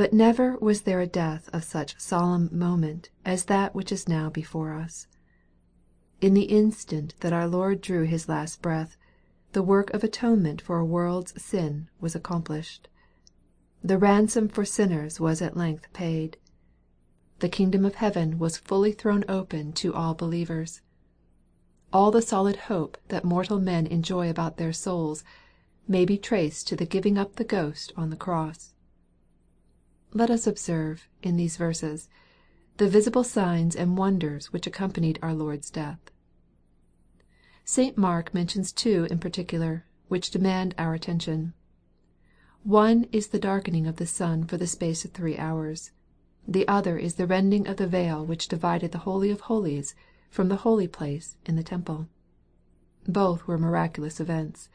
But 0.00 0.14
never 0.14 0.56
was 0.56 0.80
there 0.80 1.02
a 1.02 1.06
death 1.06 1.50
of 1.52 1.62
such 1.62 2.00
solemn 2.00 2.48
moment 2.50 3.10
as 3.22 3.44
that 3.44 3.74
which 3.74 3.92
is 3.92 4.08
now 4.08 4.30
before 4.30 4.72
us. 4.72 5.06
In 6.22 6.32
the 6.32 6.44
instant 6.44 7.14
that 7.20 7.34
our 7.34 7.46
Lord 7.46 7.82
drew 7.82 8.04
His 8.04 8.26
last 8.26 8.62
breath, 8.62 8.96
the 9.52 9.62
work 9.62 9.92
of 9.92 10.02
atonement 10.02 10.62
for 10.62 10.78
a 10.78 10.86
world's 10.86 11.34
sin 11.42 11.90
was 12.00 12.14
accomplished. 12.14 12.88
The 13.84 13.98
ransom 13.98 14.48
for 14.48 14.64
sinners 14.64 15.20
was 15.20 15.42
at 15.42 15.54
length 15.54 15.92
paid 15.92 16.38
the 17.40 17.50
kingdom 17.50 17.84
of 17.84 17.96
heaven 17.96 18.38
was 18.38 18.56
fully 18.56 18.92
thrown 18.92 19.22
open 19.28 19.74
to 19.74 19.92
all 19.92 20.14
believers. 20.14 20.80
All 21.92 22.10
the 22.10 22.22
solid 22.22 22.56
hope 22.56 22.96
that 23.08 23.22
mortal 23.22 23.60
men 23.60 23.86
enjoy 23.86 24.30
about 24.30 24.56
their 24.56 24.72
souls, 24.72 25.24
may 25.86 26.06
be 26.06 26.16
traced 26.16 26.66
to 26.68 26.74
the 26.74 26.86
giving 26.86 27.18
up 27.18 27.36
the 27.36 27.44
ghost 27.44 27.92
on 27.98 28.08
the 28.08 28.16
cross. 28.16 28.72
Let 30.12 30.30
us 30.30 30.46
observe, 30.46 31.08
in 31.22 31.36
these 31.36 31.56
verses, 31.56 32.08
the 32.78 32.88
visible 32.88 33.22
signs 33.22 33.76
and 33.76 33.96
wonders 33.96 34.52
which 34.52 34.66
accompanied 34.66 35.18
our 35.22 35.34
Lord's 35.34 35.70
death. 35.70 35.98
St. 37.64 37.96
Mark 37.96 38.34
mentions 38.34 38.72
two 38.72 39.06
in 39.10 39.18
particular, 39.18 39.84
which 40.08 40.30
demand 40.30 40.74
our 40.76 40.94
attention. 40.94 41.52
One 42.64 43.04
is 43.12 43.28
the 43.28 43.38
darkening 43.38 43.86
of 43.86 43.96
the 43.96 44.06
sun 44.06 44.44
for 44.44 44.56
the 44.56 44.66
space 44.66 45.04
of 45.04 45.12
three 45.12 45.38
hours. 45.38 45.92
The 46.48 46.66
other 46.66 46.98
is 46.98 47.14
the 47.14 47.28
rending 47.28 47.68
of 47.68 47.76
the 47.76 47.86
veil 47.86 48.26
which 48.26 48.48
divided 48.48 48.90
the 48.90 48.98
Holy 48.98 49.30
of 49.30 49.42
holies 49.42 49.94
from 50.28 50.48
the 50.48 50.56
holy 50.56 50.88
place 50.88 51.36
in 51.46 51.54
the 51.54 51.62
temple. 51.62 52.08
Both 53.06 53.46
were 53.46 53.58
miraculous 53.58 54.18
events. 54.18 54.68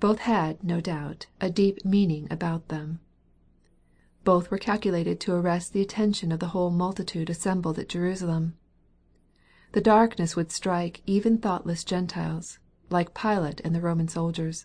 Both 0.00 0.18
had, 0.18 0.62
no 0.62 0.80
doubt, 0.80 1.26
a 1.40 1.48
deep 1.48 1.84
meaning 1.84 2.28
about 2.30 2.68
them. 2.68 3.00
Both 4.24 4.50
were 4.50 4.58
calculated 4.58 5.20
to 5.20 5.34
arrest 5.34 5.74
the 5.74 5.82
attention 5.82 6.32
of 6.32 6.40
the 6.40 6.48
whole 6.48 6.70
multitude 6.70 7.28
assembled 7.28 7.78
at 7.78 7.90
Jerusalem. 7.90 8.56
The 9.72 9.82
darkness 9.82 10.34
would 10.34 10.50
strike 10.50 11.02
even 11.04 11.36
thoughtless 11.36 11.84
Gentiles, 11.84 12.58
like 12.88 13.12
Pilate 13.14 13.60
and 13.60 13.74
the 13.74 13.82
Roman 13.82 14.08
soldiers. 14.08 14.64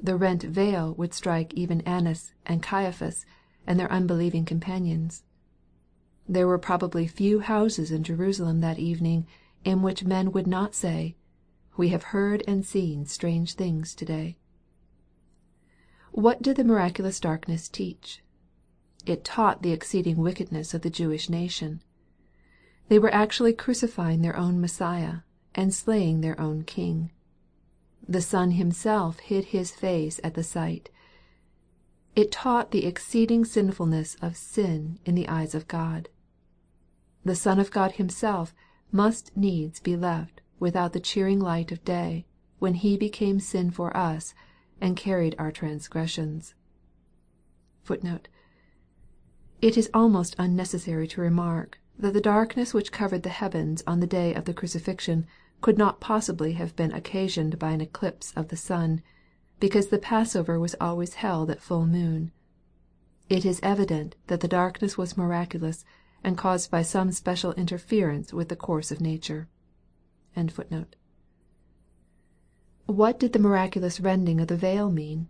The 0.00 0.16
rent 0.16 0.44
veil 0.44 0.94
would 0.94 1.12
strike 1.12 1.52
even 1.54 1.80
Annas 1.80 2.34
and 2.46 2.62
Caiaphas 2.62 3.26
and 3.66 3.80
their 3.80 3.90
unbelieving 3.90 4.44
companions. 4.44 5.24
There 6.28 6.46
were 6.46 6.58
probably 6.58 7.08
few 7.08 7.40
houses 7.40 7.90
in 7.90 8.04
Jerusalem 8.04 8.60
that 8.60 8.78
evening 8.78 9.26
in 9.64 9.82
which 9.82 10.04
men 10.04 10.30
would 10.30 10.46
not 10.46 10.74
say, 10.74 11.16
We 11.76 11.88
have 11.88 12.04
heard 12.04 12.44
and 12.46 12.64
seen 12.64 13.06
strange 13.06 13.54
things 13.54 13.94
to 13.96 14.04
day. 14.04 14.36
What 16.12 16.42
did 16.42 16.56
the 16.56 16.64
miraculous 16.64 17.18
darkness 17.18 17.68
teach? 17.68 18.22
It 19.04 19.24
taught 19.24 19.62
the 19.62 19.72
exceeding 19.72 20.16
wickedness 20.16 20.74
of 20.74 20.82
the 20.82 20.90
Jewish 20.90 21.28
nation. 21.28 21.82
They 22.88 22.98
were 22.98 23.12
actually 23.12 23.52
crucifying 23.52 24.22
their 24.22 24.36
own 24.36 24.60
Messiah, 24.60 25.18
and 25.54 25.74
slaying 25.74 26.20
their 26.20 26.40
own 26.40 26.62
King. 26.62 27.10
The 28.08 28.22
Sun 28.22 28.52
Himself 28.52 29.20
hid 29.20 29.46
His 29.46 29.70
face 29.70 30.20
at 30.22 30.34
the 30.34 30.42
sight. 30.42 30.90
It 32.14 32.30
taught 32.30 32.70
the 32.70 32.84
exceeding 32.84 33.44
sinfulness 33.44 34.16
of 34.20 34.36
sin 34.36 34.98
in 35.04 35.14
the 35.14 35.28
eyes 35.28 35.54
of 35.54 35.68
God. 35.68 36.08
The 37.24 37.36
Son 37.36 37.58
of 37.58 37.70
God 37.70 37.92
Himself 37.92 38.54
must 38.90 39.36
needs 39.36 39.80
be 39.80 39.96
left 39.96 40.40
without 40.60 40.92
the 40.92 41.00
cheering 41.00 41.40
light 41.40 41.72
of 41.72 41.84
day, 41.84 42.26
when 42.58 42.74
He 42.74 42.96
became 42.96 43.40
sin 43.40 43.70
for 43.70 43.96
us, 43.96 44.34
and 44.80 44.96
carried 44.96 45.34
our 45.38 45.50
transgressions. 45.50 46.54
It 49.62 49.78
is 49.78 49.88
almost 49.94 50.34
unnecessary 50.38 51.06
to 51.06 51.20
remark, 51.20 51.78
that 51.96 52.14
the 52.14 52.20
darkness 52.20 52.74
which 52.74 52.90
covered 52.90 53.22
the 53.22 53.28
heavens 53.28 53.80
on 53.86 54.00
the 54.00 54.08
day 54.08 54.34
of 54.34 54.44
the 54.44 54.52
crucifixion 54.52 55.24
could 55.60 55.78
not 55.78 56.00
possibly 56.00 56.54
have 56.54 56.74
been 56.74 56.90
occasioned 56.92 57.60
by 57.60 57.70
an 57.70 57.80
eclipse 57.80 58.32
of 58.34 58.48
the 58.48 58.56
sun, 58.56 59.02
because 59.60 59.86
the 59.86 60.00
passover 60.00 60.58
was 60.58 60.74
always 60.80 61.14
held 61.14 61.48
at 61.48 61.62
full 61.62 61.86
moon. 61.86 62.32
It 63.28 63.46
is 63.46 63.60
evident 63.62 64.16
that 64.26 64.40
the 64.40 64.48
darkness 64.48 64.98
was 64.98 65.16
miraculous, 65.16 65.84
and 66.24 66.36
caused 66.36 66.68
by 66.68 66.82
some 66.82 67.12
special 67.12 67.52
interference 67.52 68.32
with 68.32 68.48
the 68.48 68.56
course 68.56 68.90
of 68.90 69.00
nature. 69.00 69.46
What 72.86 73.20
did 73.20 73.32
the 73.32 73.38
miraculous 73.38 74.00
rending 74.00 74.40
of 74.40 74.48
the 74.48 74.56
veil 74.56 74.90
mean? 74.90 75.28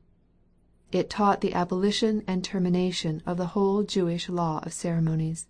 It 0.93 1.09
taught 1.09 1.41
the 1.41 1.55
abolition 1.55 2.23
and 2.27 2.45
termination 2.45 3.23
of 3.25 3.39
the 3.39 3.47
whole 3.57 3.83
Jewish 3.83 4.29
law 4.29 4.61
of 4.63 4.75
ceremonies. 4.75 5.47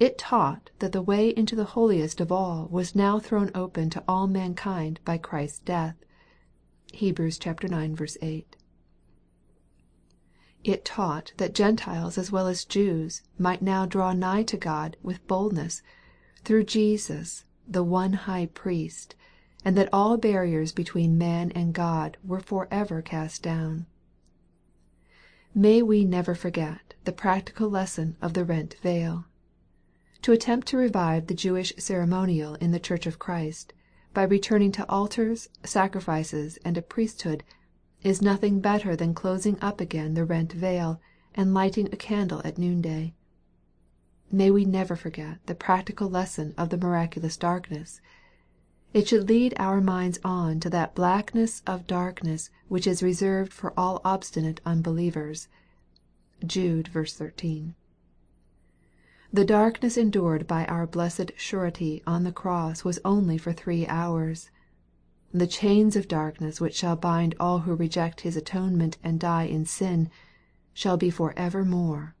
It 0.00 0.18
taught 0.18 0.70
that 0.80 0.90
the 0.90 1.02
way 1.02 1.28
into 1.28 1.54
the 1.54 1.66
holiest 1.78 2.20
of 2.20 2.32
all 2.32 2.66
was 2.68 2.96
now 2.96 3.20
thrown 3.20 3.52
open 3.54 3.90
to 3.90 4.02
all 4.08 4.26
mankind 4.26 4.98
by 5.04 5.18
Christ's 5.18 5.60
death. 5.60 5.94
(Heb. 6.92 7.20
ix. 7.20 7.38
8.) 8.20 8.56
It 10.64 10.84
taught 10.84 11.32
that 11.36 11.54
Gentiles 11.54 12.18
as 12.18 12.32
well 12.32 12.48
as 12.48 12.64
Jews 12.64 13.22
might 13.38 13.62
now 13.62 13.86
draw 13.86 14.12
nigh 14.12 14.42
to 14.42 14.56
God 14.56 14.96
with 15.00 15.24
boldness, 15.28 15.80
through 16.42 16.64
Jesus 16.64 17.44
the 17.68 17.84
one 17.84 18.14
High 18.14 18.46
Priest, 18.46 19.14
and 19.64 19.76
that 19.76 19.90
all 19.92 20.16
barriers 20.16 20.72
between 20.72 21.16
man 21.16 21.52
and 21.52 21.72
God 21.72 22.16
were 22.24 22.40
for 22.40 22.66
ever 22.72 23.00
cast 23.00 23.40
down. 23.40 23.86
May 25.56 25.82
we 25.82 26.04
never 26.04 26.34
forget 26.34 26.94
the 27.04 27.12
practical 27.12 27.70
lesson 27.70 28.16
of 28.20 28.34
the 28.34 28.44
rent 28.44 28.74
veil. 28.82 29.26
To 30.22 30.32
attempt 30.32 30.66
to 30.68 30.76
revive 30.76 31.28
the 31.28 31.34
Jewish 31.34 31.72
ceremonial 31.78 32.56
in 32.56 32.72
the 32.72 32.80
Church 32.80 33.06
of 33.06 33.20
Christ, 33.20 33.72
by 34.12 34.24
returning 34.24 34.72
to 34.72 34.90
altars, 34.90 35.48
sacrifices, 35.62 36.58
and 36.64 36.76
a 36.76 36.82
priesthood, 36.82 37.44
is 38.02 38.20
nothing 38.20 38.58
better 38.58 38.96
than 38.96 39.14
closing 39.14 39.56
up 39.60 39.80
again 39.80 40.14
the 40.14 40.24
rent 40.24 40.52
veil, 40.52 41.00
and 41.36 41.54
lighting 41.54 41.88
a 41.92 41.96
candle 41.96 42.42
at 42.44 42.58
noonday. 42.58 43.14
May 44.32 44.50
we 44.50 44.64
never 44.64 44.96
forget 44.96 45.38
the 45.46 45.54
practical 45.54 46.10
lesson 46.10 46.54
of 46.58 46.70
the 46.70 46.78
miraculous 46.78 47.36
darkness. 47.36 48.00
It 48.94 49.08
should 49.08 49.28
lead 49.28 49.54
our 49.56 49.80
minds 49.80 50.20
on 50.24 50.60
to 50.60 50.70
that 50.70 50.94
blackness 50.94 51.64
of 51.66 51.88
darkness 51.88 52.48
which 52.68 52.86
is 52.86 53.02
reserved 53.02 53.52
for 53.52 53.74
all 53.76 54.00
obstinate 54.04 54.60
unbelievers. 54.64 55.48
(Jude 56.46 56.88
13.) 56.94 57.74
The 59.32 59.44
darkness 59.44 59.96
endured 59.96 60.46
by 60.46 60.64
our 60.66 60.86
blessed 60.86 61.32
Surety 61.36 62.04
on 62.06 62.22
the 62.22 62.30
cross 62.30 62.84
was 62.84 63.00
only 63.04 63.36
for 63.36 63.52
three 63.52 63.84
hours. 63.88 64.52
The 65.32 65.48
chains 65.48 65.96
of 65.96 66.06
darkness 66.06 66.60
which 66.60 66.76
shall 66.76 66.94
bind 66.94 67.34
all 67.40 67.58
who 67.66 67.74
reject 67.74 68.20
His 68.20 68.36
atonement 68.36 68.98
and 69.02 69.18
die 69.18 69.46
in 69.46 69.66
sin, 69.66 70.08
shall 70.72 70.96
be 70.96 71.10
for 71.10 71.36
evermore. 71.36 72.14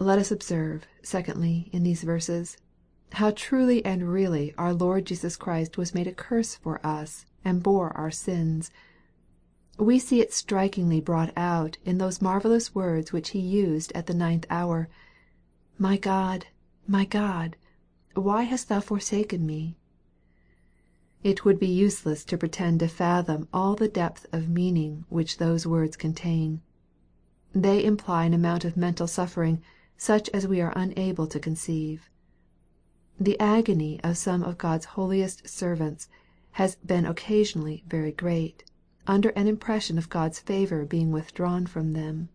Let 0.00 0.18
us 0.18 0.32
observe, 0.32 0.84
secondly, 1.00 1.70
in 1.72 1.84
these 1.84 2.02
verses, 2.02 2.56
how 3.12 3.30
truly 3.30 3.84
and 3.84 4.12
really 4.12 4.54
our 4.56 4.72
Lord 4.72 5.04
Jesus 5.04 5.36
Christ 5.36 5.76
was 5.78 5.94
made 5.94 6.06
a 6.06 6.12
curse 6.12 6.54
for 6.54 6.84
us, 6.86 7.26
and 7.44 7.62
bore 7.62 7.90
our 7.96 8.10
sins. 8.10 8.70
We 9.78 9.98
see 9.98 10.20
it 10.20 10.34
strikingly 10.34 11.00
brought 11.00 11.32
out 11.36 11.78
in 11.84 11.96
those 11.96 12.20
marvellous 12.20 12.74
words 12.74 13.12
which 13.12 13.30
He 13.30 13.38
used 13.38 13.92
at 13.92 14.06
the 14.06 14.14
ninth 14.14 14.44
hour," 14.50 14.88
My 15.78 15.96
God, 15.96 16.46
my 16.86 17.06
God, 17.06 17.56
why 18.14 18.42
hast 18.42 18.68
thou 18.68 18.80
forsaken 18.80 19.46
me?" 19.46 19.78
It 21.24 21.44
would 21.44 21.58
be 21.58 21.68
useless 21.68 22.24
to 22.26 22.36
pretend 22.36 22.80
to 22.80 22.88
fathom 22.88 23.48
all 23.54 23.74
the 23.74 23.88
depth 23.88 24.26
of 24.32 24.50
meaning 24.50 25.06
which 25.08 25.38
those 25.38 25.66
words 25.66 25.96
contain. 25.96 26.60
They 27.54 27.82
imply 27.82 28.26
an 28.26 28.34
amount 28.34 28.66
of 28.66 28.76
mental 28.76 29.06
suffering 29.06 29.62
such 29.96 30.28
as 30.30 30.46
we 30.46 30.60
are 30.60 30.74
unable 30.76 31.26
to 31.28 31.40
conceive. 31.40 32.09
The 33.22 33.38
agony 33.38 34.00
of 34.02 34.16
some 34.16 34.42
of 34.42 34.56
God's 34.56 34.86
holiest 34.96 35.46
servants 35.46 36.08
has 36.52 36.76
been 36.76 37.04
occasionally 37.04 37.84
very 37.86 38.12
great, 38.12 38.64
under 39.06 39.28
an 39.36 39.46
impression 39.46 39.98
of 39.98 40.08
God's 40.08 40.38
favor 40.38 40.86
being 40.86 41.12
withdrawn 41.12 41.66
from 41.66 41.92
them. 41.92 42.30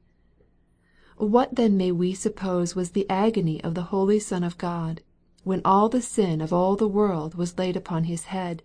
What 1.17 1.55
then 1.55 1.75
may 1.75 1.91
we 1.91 2.13
suppose 2.13 2.75
was 2.75 2.91
the 2.91 3.09
agony 3.09 3.63
of 3.63 3.73
the 3.73 3.89
holy 3.89 4.19
Son 4.19 4.43
of 4.43 4.59
God, 4.59 5.01
when 5.43 5.63
all 5.65 5.89
the 5.89 6.03
sin 6.03 6.39
of 6.39 6.53
all 6.53 6.75
the 6.75 6.87
world 6.87 7.33
was 7.33 7.57
laid 7.57 7.75
upon 7.75 8.03
His 8.03 8.25
head, 8.25 8.61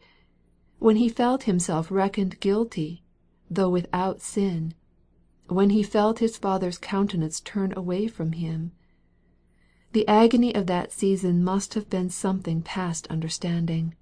when 0.78 0.96
He 0.96 1.09
felt 1.09 1.44
Himself 1.44 1.90
reckoned 1.90 2.38
guilty, 2.40 3.02
though 3.50 3.70
without 3.70 4.20
sin, 4.20 4.74
when 5.48 5.70
He 5.70 5.83
felt 5.83 6.18
His 6.18 6.37
Father's 6.37 6.76
countenance 6.76 7.40
turn 7.40 7.72
away 7.74 8.09
from 8.09 8.33
Him 8.33 8.72
the 9.92 10.07
agony 10.07 10.55
of 10.55 10.66
that 10.66 10.92
season 10.92 11.42
must 11.42 11.74
have 11.74 11.90
been 11.90 12.09
something 12.09 12.62
past 12.62 13.07
understanding. 13.09 13.94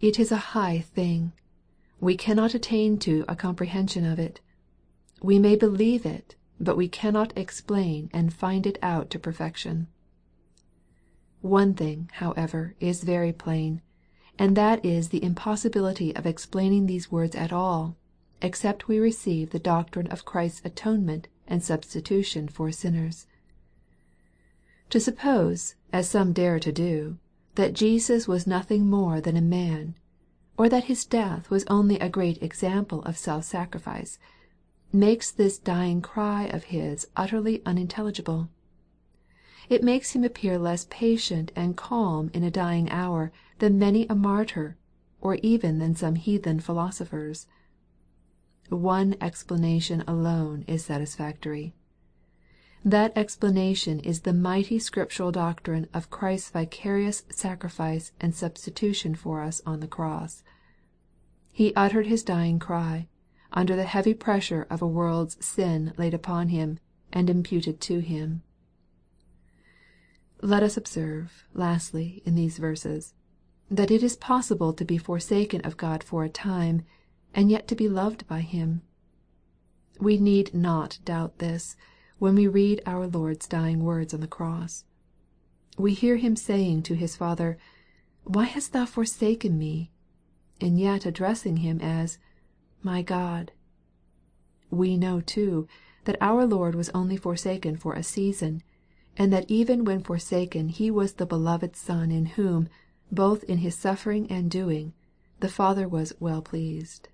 It 0.00 0.18
is 0.18 0.32
a 0.32 0.54
high 0.54 0.80
thing. 0.80 1.32
We 2.00 2.16
cannot 2.16 2.54
attain 2.54 2.98
to 2.98 3.24
a 3.28 3.36
comprehension 3.36 4.04
of 4.04 4.18
it. 4.18 4.40
We 5.22 5.38
may 5.38 5.54
believe 5.54 6.04
it, 6.04 6.34
but 6.58 6.76
we 6.76 6.88
cannot 6.88 7.32
explain 7.36 8.10
and 8.12 8.34
find 8.34 8.66
it 8.66 8.78
out 8.82 9.10
to 9.10 9.18
perfection. 9.18 9.86
One 11.40 11.74
thing, 11.74 12.10
however, 12.14 12.74
is 12.80 13.04
very 13.04 13.32
plain, 13.32 13.80
and 14.38 14.56
that 14.56 14.84
is 14.84 15.10
the 15.10 15.22
impossibility 15.22 16.14
of 16.16 16.26
explaining 16.26 16.86
these 16.86 17.12
words 17.12 17.36
at 17.36 17.52
all, 17.52 17.96
except 18.42 18.88
we 18.88 18.98
receive 18.98 19.50
the 19.50 19.58
doctrine 19.58 20.08
of 20.08 20.24
Christ's 20.24 20.62
atonement 20.64 21.28
and 21.46 21.62
substitution 21.62 22.48
for 22.48 22.72
sinners. 22.72 23.26
To 24.94 25.00
suppose, 25.00 25.74
as 25.92 26.08
some 26.08 26.32
dare 26.32 26.60
to 26.60 26.70
do, 26.70 27.18
that 27.56 27.72
Jesus 27.72 28.28
was 28.28 28.46
nothing 28.46 28.88
more 28.88 29.20
than 29.20 29.36
a 29.36 29.40
man, 29.40 29.96
or 30.56 30.68
that 30.68 30.84
His 30.84 31.04
death 31.04 31.50
was 31.50 31.64
only 31.66 31.98
a 31.98 32.08
great 32.08 32.40
example 32.40 33.02
of 33.02 33.18
self 33.18 33.42
sacrifice, 33.42 34.20
makes 34.92 35.32
this 35.32 35.58
dying 35.58 36.00
cry 36.00 36.44
of 36.44 36.70
His 36.70 37.08
utterly 37.16 37.60
unintelligible. 37.66 38.50
It 39.68 39.82
makes 39.82 40.12
Him 40.12 40.22
appear 40.22 40.58
less 40.58 40.86
patient 40.88 41.50
and 41.56 41.76
calm 41.76 42.30
in 42.32 42.44
a 42.44 42.50
dying 42.52 42.88
hour 42.88 43.32
than 43.58 43.80
many 43.80 44.06
a 44.06 44.14
martyr, 44.14 44.76
or 45.20 45.38
even 45.42 45.80
than 45.80 45.96
some 45.96 46.14
heathen 46.14 46.60
philosophers. 46.60 47.48
One 48.68 49.16
explanation 49.20 50.04
alone 50.06 50.62
is 50.68 50.84
satisfactory. 50.84 51.74
That 52.86 53.16
explanation 53.16 53.98
is 54.00 54.20
the 54.20 54.34
mighty 54.34 54.78
scriptural 54.78 55.32
doctrine 55.32 55.88
of 55.94 56.10
Christ's 56.10 56.50
vicarious 56.50 57.22
sacrifice 57.30 58.12
and 58.20 58.34
substitution 58.34 59.14
for 59.14 59.40
us 59.40 59.62
on 59.64 59.80
the 59.80 59.88
cross. 59.88 60.42
He 61.50 61.74
uttered 61.74 62.06
His 62.06 62.22
dying 62.22 62.58
cry, 62.58 63.08
under 63.52 63.74
the 63.74 63.84
heavy 63.84 64.12
pressure 64.12 64.66
of 64.68 64.82
a 64.82 64.86
world's 64.86 65.42
sin 65.42 65.94
laid 65.96 66.12
upon 66.12 66.48
Him, 66.48 66.78
and 67.10 67.30
imputed 67.30 67.80
to 67.82 68.00
Him. 68.00 68.42
Let 70.42 70.62
us 70.62 70.76
observe, 70.76 71.46
lastly, 71.54 72.22
in 72.26 72.34
these 72.34 72.58
verses, 72.58 73.14
that 73.70 73.90
it 73.90 74.02
is 74.02 74.14
possible 74.14 74.74
to 74.74 74.84
be 74.84 74.98
forsaken 74.98 75.62
of 75.62 75.78
God 75.78 76.04
for 76.04 76.22
a 76.22 76.28
time, 76.28 76.82
and 77.32 77.50
yet 77.50 77.66
to 77.68 77.74
be 77.74 77.88
loved 77.88 78.28
by 78.28 78.40
Him. 78.40 78.82
We 79.98 80.18
need 80.18 80.52
not 80.52 80.98
doubt 81.06 81.38
this 81.38 81.76
when 82.18 82.36
we 82.36 82.46
read 82.46 82.80
our 82.86 83.06
Lord's 83.08 83.48
dying 83.48 83.82
words 83.82 84.14
on 84.14 84.20
the 84.20 84.26
cross. 84.28 84.84
We 85.76 85.94
hear 85.94 86.16
Him 86.16 86.36
saying 86.36 86.84
to 86.84 86.94
His 86.94 87.16
Father," 87.16 87.58
Why 88.24 88.44
hast 88.44 88.72
thou 88.72 88.86
forsaken 88.86 89.58
me?" 89.58 89.90
and 90.60 90.78
yet 90.78 91.06
addressing 91.06 91.56
Him 91.58 91.80
as" 91.80 92.18
My 92.90 93.02
God." 93.02 93.50
We 94.70 94.96
know 94.96 95.20
too, 95.20 95.66
that 96.04 96.16
our 96.20 96.46
Lord 96.46 96.74
was 96.76 96.90
only 96.90 97.16
forsaken 97.16 97.76
for 97.76 97.94
a 97.94 98.02
season, 98.04 98.62
and 99.16 99.32
that 99.32 99.50
even 99.50 99.84
when 99.84 100.00
forsaken 100.00 100.68
He 100.68 100.90
was 100.90 101.14
the 101.14 101.26
beloved 101.26 101.74
Son 101.74 102.12
in 102.12 102.26
whom, 102.26 102.68
both 103.10 103.42
in 103.44 103.58
His 103.58 103.74
suffering 103.74 104.30
and 104.30 104.50
doing, 104.50 104.92
the 105.40 105.48
Father 105.48 105.88
was 105.88 106.12
well 106.20 106.42
pleased. 106.42 107.08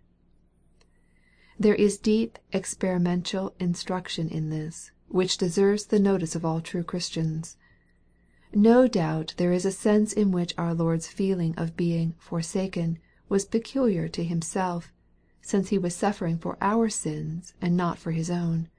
There 1.62 1.75
is 1.75 1.99
deep 1.99 2.38
experimental 2.55 3.53
instruction 3.61 4.31
in 4.31 4.49
this, 4.49 4.92
which 5.09 5.37
deserves 5.37 5.85
the 5.85 6.01
notice 6.01 6.35
of 6.35 6.42
all 6.42 6.62
true 6.62 6.83
Christians. 6.83 7.59
No 8.55 8.88
doubt 8.88 9.35
there 9.37 9.53
is 9.53 9.66
a 9.66 9.70
sense 9.70 10.14
in 10.14 10.31
which 10.33 10.55
our 10.57 10.73
Lord's 10.73 11.09
feeling 11.09 11.55
of 11.59 11.77
being" 11.77 12.14
forsaken" 12.29 12.99
was 13.29 13.44
peculiar 13.44 14.09
to 14.09 14.25
Himself, 14.25 14.90
since 15.42 15.68
He 15.68 15.77
was 15.77 15.94
suffering 15.94 16.38
for 16.38 16.57
our 16.62 16.88
sins 16.88 17.53
and 17.61 17.77
not 17.77 17.99
for 17.99 18.12
His 18.12 18.31
own. 18.31 18.70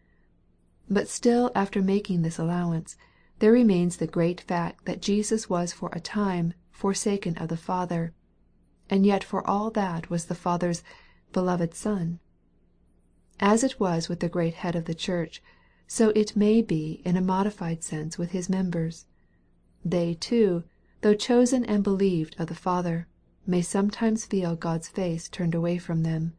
But 0.90 1.08
still 1.08 1.52
after 1.54 1.84
making 1.84 2.24
this 2.24 2.40
allowance, 2.40 2.98
there 3.38 3.52
remains 3.52 3.98
the 3.98 4.08
great 4.08 4.42
fact 4.42 4.86
that 4.86 5.04
Jesus 5.04 5.48
was 5.48 5.72
for 5.72 5.92
a 5.94 6.00
time' 6.00 6.56
forsaken 6.82 7.38
of 7.38 7.50
the 7.50 7.58
Father,' 7.58 8.12
and 8.90 9.06
yet 9.06 9.24
for 9.24 9.48
all 9.48 9.70
that 9.70 10.10
was 10.10 10.26
the 10.26 10.34
Father's' 10.34 10.82
beloved 11.32 11.76
Son.' 11.76 12.18
As 13.44 13.64
it 13.64 13.80
was 13.80 14.08
with 14.08 14.20
the 14.20 14.30
great 14.30 14.54
Head 14.54 14.76
of 14.76 14.86
the 14.86 14.94
Church, 14.94 15.42
so 15.88 16.10
it 16.10 16.36
may 16.36 16.62
be 16.62 17.02
in 17.04 17.18
a 17.18 17.22
modified 17.22 17.84
sense 17.84 18.20
with 18.20 18.30
His 18.30 18.50
members. 18.50 19.08
They 19.84 20.14
too, 20.14 20.64
though 21.02 21.16
chosen 21.16 21.66
and 21.66 21.84
beloved 21.84 22.36
of 22.38 22.50
the 22.50 22.54
Father, 22.54 23.08
may 23.48 23.64
sometimes 23.64 24.26
feel 24.26 24.56
God's 24.56 24.90
face 24.90 25.28
turned 25.28 25.56
away 25.56 25.80
from 25.80 26.04
them. 26.04 26.38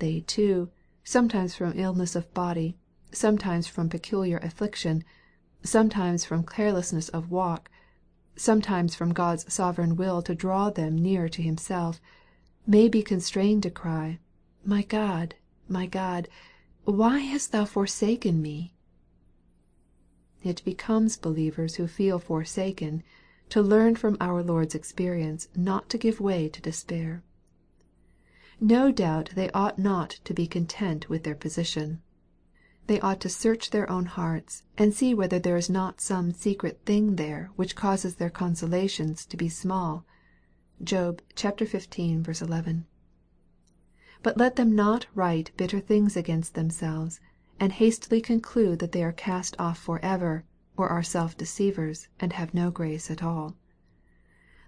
They 0.00 0.22
too, 0.22 0.70
sometimes 1.04 1.54
from 1.54 1.78
illness 1.78 2.16
of 2.16 2.34
body, 2.34 2.76
sometimes 3.12 3.68
from 3.68 3.88
peculiar 3.88 4.38
affliction, 4.38 5.04
sometimes 5.62 6.24
from 6.24 6.44
carelessness 6.44 7.08
of 7.10 7.30
walk, 7.30 7.70
sometimes 8.34 8.96
from 8.96 9.12
God's 9.12 9.52
sovereign 9.52 9.94
will 9.94 10.22
to 10.22 10.34
draw 10.34 10.70
them 10.70 10.98
nearer 10.98 11.28
to 11.28 11.42
Himself, 11.42 12.00
may 12.66 12.88
be 12.88 13.00
constrained 13.00 13.62
to 13.62 13.70
cry,' 13.70 14.18
My 14.64 14.82
God, 14.82 15.36
my 15.72 15.86
God, 15.86 16.28
why 16.82 17.20
hast 17.20 17.52
thou 17.52 17.64
forsaken 17.64 18.42
me?' 18.42 18.74
It 20.42 20.64
becomes 20.64 21.16
believers 21.16 21.76
who 21.76 21.86
feel 21.86 22.18
forsaken, 22.18 23.04
to 23.50 23.62
learn 23.62 23.94
from 23.94 24.16
our 24.20 24.42
Lord's 24.42 24.74
experience 24.74 25.46
not 25.54 25.88
to 25.90 25.96
give 25.96 26.18
way 26.18 26.48
to 26.48 26.60
despair. 26.60 27.22
No 28.60 28.90
doubt 28.90 29.30
they 29.36 29.48
ought 29.52 29.78
not 29.78 30.18
to 30.24 30.34
be 30.34 30.48
content 30.48 31.08
with 31.08 31.22
their 31.22 31.36
position. 31.36 32.02
They 32.88 32.98
ought 32.98 33.20
to 33.20 33.28
search 33.28 33.70
their 33.70 33.88
own 33.88 34.06
hearts, 34.06 34.64
and 34.76 34.92
see 34.92 35.14
whether 35.14 35.38
there 35.38 35.56
is 35.56 35.70
not 35.70 36.00
some 36.00 36.32
secret 36.32 36.80
thing 36.84 37.14
there 37.14 37.52
which 37.54 37.76
causes 37.76 38.16
their 38.16 38.28
consolations 38.28 39.24
to 39.26 39.36
be 39.36 39.48
small. 39.48 40.04
(Job 40.82 41.22
xv. 41.36 42.42
11.) 42.42 42.86
But 44.22 44.36
let 44.36 44.56
them 44.56 44.74
not 44.74 45.06
write 45.14 45.50
bitter 45.56 45.80
things 45.80 46.14
against 46.14 46.52
themselves, 46.52 47.20
and 47.58 47.72
hastily 47.72 48.20
conclude 48.20 48.78
that 48.80 48.92
they 48.92 49.02
are 49.02 49.12
cast 49.14 49.58
off 49.58 49.78
for 49.78 49.98
ever, 50.04 50.44
or 50.76 50.90
are 50.90 51.02
self 51.02 51.38
deceivers, 51.38 52.08
and 52.20 52.34
have 52.34 52.52
no 52.52 52.70
grace 52.70 53.10
at 53.10 53.22
all. 53.22 53.56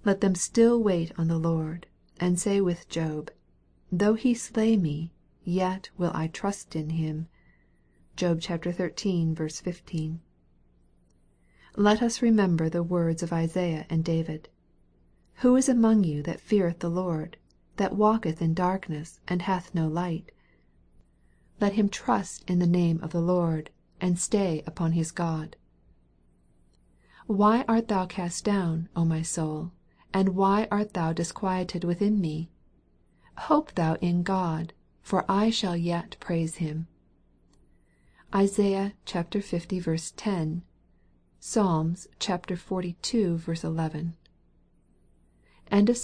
Let 0.07 0.23
them 0.23 0.35
still 0.35 0.83
wait 0.83 1.13
on 1.19 1.29
the 1.29 1.37
Lord, 1.37 1.87
and 2.19 2.41
say 2.41 2.63
with 2.63 2.89
Job,' 2.89 3.31
Though 3.93 4.15
He 4.15 4.33
slay 4.33 4.79
me, 4.79 5.13
yet 5.45 5.91
will 5.99 6.13
I 6.15 6.29
trust 6.29 6.75
in 6.75 6.89
Him.' 6.89 7.29
(Job 8.17 8.41
xiii. 8.43 8.59
15.) 8.59 10.21
Let 11.77 12.01
us 12.03 12.23
remember 12.23 12.71
the 12.71 12.83
words 12.83 13.23
of 13.23 13.35
Isaiah 13.35 13.85
and 13.91 14.03
David,' 14.03 14.49
Who 15.43 15.57
is 15.57 15.69
among 15.69 16.05
you 16.05 16.23
that 16.23 16.41
feareth 16.41 16.79
the 16.79 16.89
Lord, 16.89 17.37
that 17.83 17.97
walketh 17.97 18.41
in 18.41 18.55
darkness, 18.55 19.19
and 19.27 19.43
hath 19.43 19.75
no 19.75 19.89
light? 19.89 20.31
Let 21.61 21.73
him 21.73 21.89
trust 21.89 22.49
in 22.49 22.61
the 22.61 22.67
name 22.69 23.01
of 23.03 23.11
the 23.11 23.21
Lord, 23.21 23.71
and 24.01 24.17
stay 24.17 24.63
upon 24.69 24.93
his 24.93 25.11
God.' 25.11 25.57
Why 27.27 27.65
art 27.67 27.89
thou 27.89 28.07
cast 28.07 28.45
down, 28.45 28.89
O 28.95 29.05
my 29.05 29.23
soul, 29.23 29.73
and 30.15 30.37
why 30.37 30.69
art 30.71 30.95
thou 30.95 31.13
disquieted 31.13 31.83
within 31.83 32.21
me? 32.21 32.53
Hope 33.51 33.73
thou 33.75 33.95
in 33.97 34.23
God, 34.23 34.75
for 35.01 35.25
I 35.29 35.51
shall 35.51 35.77
yet 35.77 36.17
praise 36.21 36.59
Him.' 36.59 36.87
(Isaiah 38.33 38.93
L 39.13 39.25
10; 39.25 40.63
Psalms 41.41 42.07
xlii. 42.21 43.65
11.) 43.65 44.15
End 45.73 45.91
of 45.91 45.97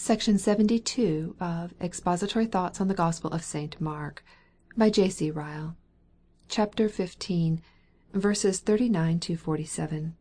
Section 0.00 0.38
72 0.38 1.36
of 1.40 1.74
Expository 1.78 2.46
Thoughts 2.46 2.80
on 2.80 2.88
the 2.88 2.94
Gospel 2.94 3.30
of 3.32 3.44
St. 3.44 3.78
Mark 3.78 4.24
by 4.74 4.88
J.C. 4.88 5.30
Ryle 5.30 5.76
CHAPTER 6.48 6.88
XV. 6.88 7.60
39 8.14 9.20
47. 9.20 10.16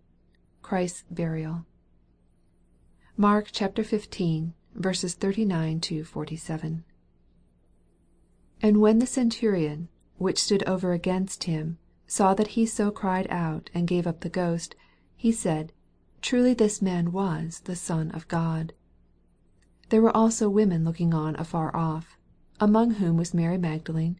Christ's 0.61 1.05
burial. 1.09 1.65
Mark 3.15 3.53
xv. 3.53 4.51
39 5.13 6.03
47. 6.03 6.71
1 6.71 6.83
And 8.61 8.81
when 8.81 8.99
the 8.99 9.07
centurion, 9.07 9.87
which 10.17 10.43
stood 10.43 10.63
over 10.67 10.91
against 10.91 11.45
him, 11.45 11.77
saw 12.05 12.33
that 12.33 12.47
he 12.47 12.65
so 12.65 12.91
cried 12.91 13.27
out, 13.29 13.69
and 13.73 13.87
gave 13.87 14.05
up 14.05 14.19
the 14.19 14.29
ghost, 14.29 14.75
he 15.15 15.31
said, 15.31 15.71
Truly 16.21 16.53
this 16.53 16.81
man 16.81 17.13
was 17.13 17.61
the 17.61 17.77
Son 17.77 18.11
of 18.11 18.27
God. 18.27 18.73
2 19.89 19.95
There 19.95 20.01
were 20.03 20.15
also 20.15 20.47
women 20.51 20.83
looking 20.83 21.15
on 21.15 21.35
afar 21.37 21.75
off; 21.75 22.15
among 22.59 22.91
whom 23.01 23.17
was 23.17 23.33
Mary 23.33 23.57
Magdalene, 23.57 24.19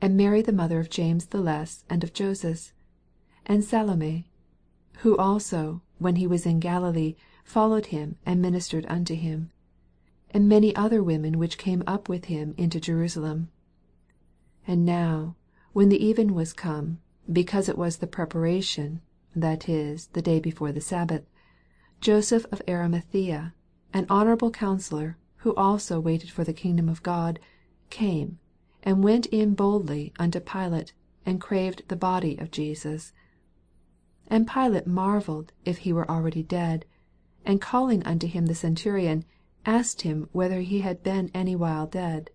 and 0.00 0.16
Mary 0.16 0.42
the 0.42 0.50
mother 0.52 0.80
of 0.80 0.90
James 0.90 1.26
the 1.26 1.40
less 1.40 1.84
and 1.88 2.02
of 2.02 2.12
Joses, 2.12 2.72
and 3.46 3.62
Salome; 3.62 4.28
who 5.02 5.16
also, 5.16 5.80
when 6.00 6.16
he 6.16 6.26
was 6.26 6.44
in 6.44 6.58
Galilee, 6.58 7.14
followed 7.44 7.86
him, 7.94 8.16
and 8.26 8.42
ministered 8.42 8.84
unto 8.88 9.14
him; 9.14 9.52
and 10.32 10.48
many 10.48 10.74
other 10.74 11.04
women 11.04 11.38
which 11.38 11.56
came 11.56 11.84
up 11.86 12.08
with 12.08 12.24
him 12.24 12.52
into 12.58 12.80
Jerusalem. 12.80 13.48
3 14.64 14.72
And 14.74 14.84
now, 14.84 15.36
when 15.72 15.88
the 15.88 16.04
even 16.04 16.34
was 16.34 16.52
come, 16.52 16.98
because 17.32 17.68
it 17.68 17.78
was 17.78 17.98
the 17.98 18.08
preparation, 18.08 19.00
that 19.36 19.68
is, 19.68 20.08
the 20.08 20.20
day 20.22 20.40
before 20.40 20.72
the 20.72 20.80
sabbath, 20.80 21.22
Joseph 22.00 22.44
of 22.50 22.60
Arimathea, 22.66 23.54
an 23.92 24.06
honourable 24.10 24.50
counsellor, 24.50 25.16
who 25.38 25.54
also 25.54 26.00
waited 26.00 26.30
for 26.30 26.44
the 26.44 26.52
kingdom 26.52 26.88
of 26.88 27.02
God, 27.02 27.38
came, 27.90 28.38
and 28.82 29.04
went 29.04 29.26
in 29.26 29.54
boldly 29.54 30.12
unto 30.18 30.40
Pilate, 30.40 30.92
and 31.24 31.40
craved 31.40 31.82
the 31.88 31.96
body 31.96 32.36
of 32.38 32.50
Jesus. 32.50 33.12
4 34.28 34.36
And 34.36 34.48
Pilate 34.48 34.86
marvelled 34.86 35.52
if 35.64 35.78
he 35.78 35.92
were 35.92 36.10
already 36.10 36.42
dead, 36.42 36.84
and 37.44 37.60
calling 37.60 38.02
unto 38.04 38.26
him 38.26 38.46
the 38.46 38.54
centurion, 38.54 39.24
asked 39.64 40.02
him 40.02 40.28
whether 40.32 40.60
he 40.60 40.80
had 40.80 41.02
been 41.02 41.30
any 41.34 41.54
while 41.54 41.86
dead. 41.86 42.30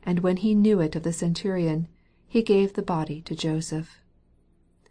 5 0.00 0.08
And 0.08 0.20
when 0.20 0.36
he 0.38 0.54
knew 0.54 0.80
it 0.80 0.96
of 0.96 1.02
the 1.02 1.12
centurion, 1.12 1.88
he 2.26 2.42
gave 2.42 2.72
the 2.74 2.82
body 2.82 3.20
to 3.22 3.34
Joseph. 3.34 4.00
6 4.84 4.90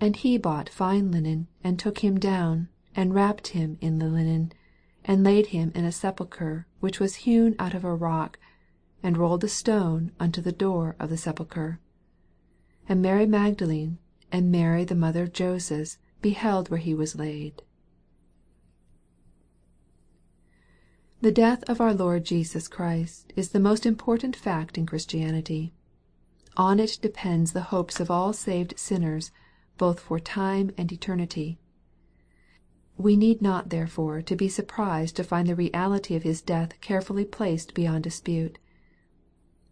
And 0.00 0.16
he 0.16 0.38
bought 0.38 0.68
fine 0.68 1.10
linen, 1.10 1.46
and 1.62 1.78
took 1.78 1.98
him 1.98 2.18
down, 2.18 2.68
and 2.94 3.14
wrapped 3.14 3.48
him 3.48 3.78
in 3.80 3.98
the 3.98 4.08
linen, 4.08 4.52
and 5.04 5.22
laid 5.24 5.46
him 5.46 5.70
in 5.74 5.84
a 5.84 5.92
sepulchre 5.92 6.66
which 6.80 7.00
was 7.00 7.16
hewn 7.16 7.54
out 7.58 7.74
of 7.74 7.84
a 7.84 7.94
rock, 7.94 8.38
and 9.02 9.18
rolled 9.18 9.44
a 9.44 9.48
stone 9.48 10.10
unto 10.18 10.40
the 10.40 10.52
door 10.52 10.96
of 10.98 11.10
the 11.10 11.16
sepulchre. 11.16 11.78
7 12.86 12.88
And 12.88 13.02
Mary 13.02 13.26
Magdalene 13.26 13.98
and 14.32 14.50
Mary 14.50 14.84
the 14.84 14.94
mother 14.94 15.24
of 15.24 15.32
Joses 15.32 15.98
beheld 16.22 16.70
where 16.70 16.80
he 16.80 16.94
was 16.94 17.16
laid. 17.16 17.62
The 21.20 21.32
death 21.32 21.62
of 21.64 21.80
our 21.80 21.94
Lord 21.94 22.24
Jesus 22.24 22.68
Christ 22.68 23.32
is 23.36 23.50
the 23.50 23.60
most 23.60 23.86
important 23.86 24.36
fact 24.36 24.76
in 24.76 24.86
Christianity. 24.86 25.72
On 26.56 26.78
it 26.78 26.98
depends 27.00 27.52
the 27.52 27.62
hopes 27.72 27.98
of 27.98 28.10
all 28.10 28.32
saved 28.32 28.78
sinners, 28.78 29.30
both 29.78 30.00
for 30.00 30.20
time 30.20 30.70
and 30.76 30.92
eternity. 30.92 31.58
We 32.96 33.16
need 33.16 33.42
not 33.42 33.70
therefore 33.70 34.22
to 34.22 34.36
be 34.36 34.48
surprised 34.48 35.16
to 35.16 35.24
find 35.24 35.48
the 35.48 35.56
reality 35.56 36.14
of 36.14 36.22
His 36.22 36.40
death 36.40 36.80
carefully 36.80 37.24
placed 37.24 37.74
beyond 37.74 38.04
dispute. 38.04 38.58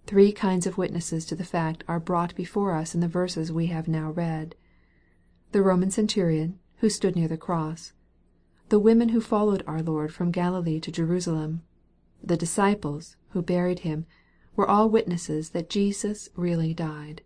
Three 0.07 0.33
kinds 0.33 0.67
of 0.67 0.77
witnesses 0.77 1.25
to 1.27 1.37
the 1.37 1.45
fact 1.45 1.85
are 1.87 2.01
brought 2.01 2.35
before 2.35 2.75
us 2.75 2.95
in 2.95 3.01
the 3.01 3.09
verses 3.09 3.53
we 3.53 3.67
have 3.67 3.87
now 3.87 4.11
read. 4.11 4.57
The 5.53 5.63
Roman 5.63 5.91
centurion, 5.91 6.59
who 6.79 6.91
stood 6.91 7.15
near 7.15 7.29
the 7.29 7.37
cross, 7.37 7.93
the 8.69 8.81
women 8.81 9.11
who 9.11 9.21
followed 9.21 9.63
our 9.67 9.83
Lord 9.83 10.13
from 10.13 10.31
Galilee 10.33 10.81
to 10.81 10.91
Jerusalem, 10.91 11.63
the 12.23 12.37
disciples, 12.37 13.17
who 13.31 13.43
buried 13.43 13.81
Him, 13.81 14.07
were 14.57 14.69
all 14.69 14.91
witnesses 14.91 15.51
that 15.51 15.71
Jesus 15.71 16.29
really 16.35 16.75
died. 16.75 17.23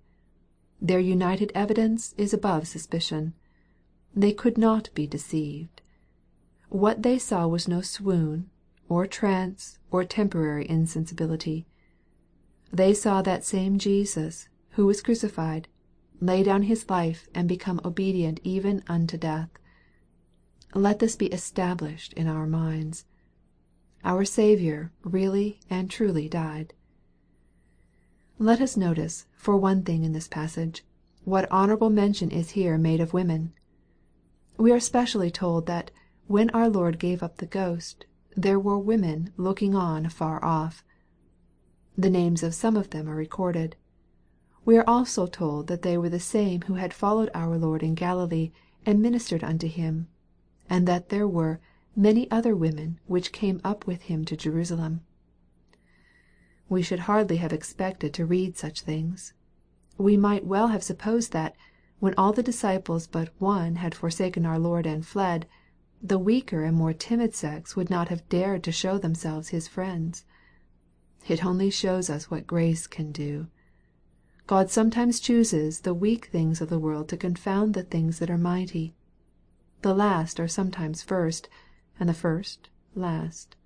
Their 0.81 1.01
united 1.01 1.53
evidence 1.55 2.15
is 2.19 2.35
above 2.35 2.67
suspicion. 2.69 3.33
They 4.15 4.33
could 4.33 4.59
not 4.59 4.91
be 4.95 5.07
deceived. 5.07 5.83
What 6.77 7.03
they 7.03 7.19
saw 7.19 7.47
was 7.47 7.67
no 7.67 7.81
swoon, 7.81 8.51
or 8.87 9.07
trance, 9.07 9.79
or 9.91 10.05
temporary 10.05 10.69
insensibility. 10.69 11.67
They 12.71 12.93
saw 12.93 13.23
that 13.23 13.47
same 13.47 13.79
Jesus, 13.79 14.51
who 14.73 14.85
was 14.85 15.01
crucified, 15.01 15.69
lay 16.21 16.43
down 16.43 16.65
His 16.65 16.91
life 16.91 17.29
and 17.35 17.49
become 17.49 17.81
obedient 17.83 18.41
even 18.45 18.83
unto 18.89 19.17
death. 19.17 19.49
Let 20.75 20.99
this 20.99 21.17
be 21.17 21.29
established 21.29 22.13
in 22.13 22.27
our 22.27 22.47
minds. 22.47 23.07
our 24.05 24.27
Saviour 24.27 24.93
really 25.03 25.61
and 25.71 25.91
truly 25.91 26.29
died. 26.29 26.75
Let 28.39 28.61
us 28.61 28.77
notice, 28.77 29.25
for 29.35 29.57
one 29.57 29.83
thing 29.83 30.05
in 30.05 30.13
this 30.13 30.29
passage, 30.29 30.85
what 31.25 31.51
honorable 31.51 31.89
mention 31.89 32.31
is 32.31 32.51
here 32.51 32.77
made 32.77 33.01
of 33.01 33.15
women. 33.15 33.55
We 34.59 34.73
are 34.73 34.79
specially 34.79 35.31
told 35.31 35.65
that" 35.69 35.91
when 36.29 36.51
our 36.51 36.69
Lord 36.69 36.99
gave 36.99 37.23
up 37.23 37.37
the 37.37 37.47
ghost, 37.47 38.05
there 38.37 38.59
were 38.59 38.77
women 38.77 39.33
looking 39.37 39.77
on 39.77 40.05
afar 40.05 40.45
off." 40.45 40.85
The 41.97 42.11
names 42.11 42.43
of 42.43 42.53
some 42.53 42.77
of 42.77 42.91
them 42.91 43.09
are 43.09 43.15
recorded. 43.15 43.77
We 44.65 44.77
are 44.77 44.89
also 44.89 45.29
told 45.29 45.69
that 45.69 45.83
they 45.83 45.97
were 45.97 46.09
the 46.09 46.19
same 46.19 46.63
who 46.63 46.75
had 46.75 46.93
followed 46.93 47.31
our 47.33 47.57
Lord 47.57 47.85
in 47.85 47.95
Galilee 47.95 48.51
and 48.85 49.01
ministered 49.01 49.45
unto 49.45 49.69
Him, 49.69 50.09
and 50.69 50.89
that 50.89 51.11
there 51.11 51.29
were" 51.29 51.61
many 51.95 52.29
other 52.29 52.57
women 52.57 52.99
which 53.07 53.31
came 53.31 53.61
up 53.63 53.87
with 53.87 54.03
Him 54.11 54.25
to 54.25 54.37
Jerusalem." 54.37 55.03
We 56.69 56.83
should 56.83 57.07
hardly 57.07 57.37
have 57.37 57.53
expected 57.53 58.13
to 58.15 58.27
read 58.27 58.57
such 58.57 58.81
things. 58.81 59.33
We 59.97 60.17
might 60.17 60.45
well 60.45 60.67
have 60.67 60.83
supposed 60.83 61.31
that, 61.35 61.55
when 62.01 62.15
all 62.19 62.33
the 62.33 62.43
disciples 62.43 63.07
but 63.07 63.29
one 63.39 63.77
had 63.77 63.95
forsaken 63.95 64.45
our 64.45 64.59
Lord 64.59 64.87
and 64.87 65.07
fled, 65.07 65.47
the 66.03 66.19
weaker 66.19 66.65
and 66.65 66.77
more 66.77 66.93
timid 66.93 67.35
sex 67.35 67.75
would 67.75 67.91
not 67.91 68.09
have 68.09 68.29
dared 68.29 68.63
to 68.65 68.73
show 68.73 68.99
themselves 68.99 69.49
His 69.49 69.67
friends. 69.67 70.25
It 71.27 71.45
only 71.45 71.71
shows 71.71 72.09
us 72.09 72.31
what 72.31 72.47
grace 72.47 72.87
can 72.87 73.13
do. 73.13 73.49
God 74.47 74.71
sometimes 74.71 75.19
chooses 75.19 75.81
the 75.81 75.95
weak 75.95 76.27
things 76.27 76.61
of 76.61 76.69
the 76.69 76.79
world 76.79 77.09
to 77.09 77.17
confound 77.17 77.75
the 77.75 77.83
things 77.83 78.21
that 78.21 78.31
are 78.31 78.39
mighty. 78.39 78.95
The 79.83 79.95
last 79.95 80.39
are 80.39 80.49
sometimes 80.49 81.03
first, 81.03 81.49
and 81.99 82.09
the 82.09 82.15
first 82.15 82.69
last. 82.95 83.57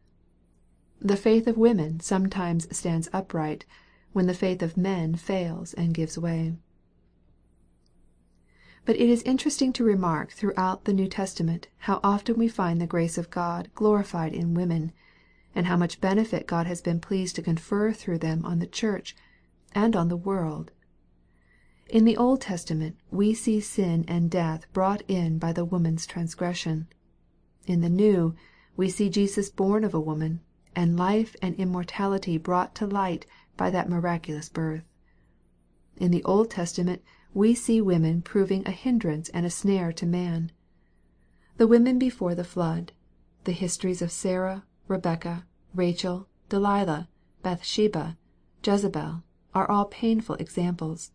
The 1.01 1.17
faith 1.17 1.47
of 1.47 1.59
women 1.59 2.01
sometimes 2.01 2.75
stands 2.77 3.09
upright, 3.13 3.67
when 4.13 4.27
the 4.27 4.35
faith 4.35 4.63
of 4.63 4.77
men 4.77 5.15
fails 5.15 5.75
and 5.75 5.95
gives 5.95 6.19
way. 6.19 6.55
But 8.87 8.97
it 8.97 9.09
is 9.09 9.23
interesting 9.23 9.73
to 9.75 9.85
remark 9.85 10.33
throughout 10.33 10.85
the 10.85 10.93
New 10.93 11.07
Testament 11.07 11.69
how 11.79 12.01
often 12.03 12.39
we 12.39 12.49
find 12.49 12.81
the 12.81 12.87
grace 12.87 13.19
of 13.19 13.31
God 13.31 13.69
glorified 13.75 14.33
in 14.33 14.55
women, 14.55 14.93
and 15.55 15.67
how 15.67 15.77
much 15.77 16.01
benefit 16.01 16.47
God 16.47 16.67
has 16.67 16.81
been 16.81 17.01
pleased 17.01 17.37
to 17.37 17.43
confer 17.43 17.93
through 17.93 18.19
them 18.19 18.45
on 18.45 18.59
the 18.59 18.67
Church, 18.67 19.15
and 19.75 19.95
on 19.95 20.09
the 20.09 20.17
world. 20.17 20.71
In 21.89 22.05
the 22.05 22.17
Old 22.17 22.41
Testament 22.41 22.97
we 23.11 23.35
see 23.35 23.61
sin 23.61 24.05
and 24.09 24.31
death 24.31 24.67
brought 24.73 25.03
in 25.09 25.39
by 25.39 25.53
the 25.53 25.65
woman's 25.65 26.07
transgression. 26.07 26.87
In 27.67 27.81
the 27.81 27.91
New, 27.91 28.35
we 28.77 28.89
see 28.89 29.11
Jesus 29.11 29.51
born 29.51 29.85
of 29.85 29.93
a 29.93 30.01
woman, 30.01 30.41
and 30.75 30.97
life 30.97 31.37
and 31.43 31.55
immortality 31.57 32.39
brought 32.39 32.75
to 32.77 32.87
light 32.87 33.27
by 33.57 33.71
that 33.71 33.91
miraculous 33.91 34.49
birth. 34.49 34.85
In 35.97 36.13
the 36.13 36.25
Old 36.25 36.51
Testament 36.51 37.03
we 37.33 37.55
see 37.55 37.81
women 37.81 38.23
proving 38.23 38.67
a 38.67 38.73
hindrance 38.73 39.29
and 39.31 39.47
a 39.47 39.51
snare 39.51 39.93
to 39.93 40.07
man. 40.07 40.51
The 41.57 41.67
women 41.67 41.99
before 41.99 42.35
the 42.35 42.45
flood, 42.45 42.93
the 43.45 43.53
histories 43.53 44.03
of 44.03 44.11
Sarah, 44.11 44.65
Rebecca, 44.89 45.47
Rachel, 45.75 46.27
Delilah, 46.49 47.09
Bathsheba, 47.43 48.17
Jezebel, 48.65 49.23
are 49.55 49.71
all 49.71 49.85
painful 49.87 50.37
examples. 50.37 51.13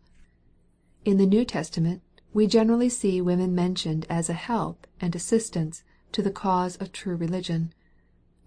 In 1.04 1.18
the 1.18 1.26
New 1.26 1.44
Testament 1.44 2.02
we 2.32 2.46
generally 2.46 2.88
see 2.90 3.20
women 3.20 3.54
mentioned 3.54 4.04
as 4.10 4.28
a 4.28 4.34
help 4.34 4.86
and 5.00 5.14
assistance 5.14 5.82
to 6.12 6.20
the 6.20 6.30
cause 6.30 6.76
of 6.76 6.92
true 6.92 7.16
religion. 7.16 7.72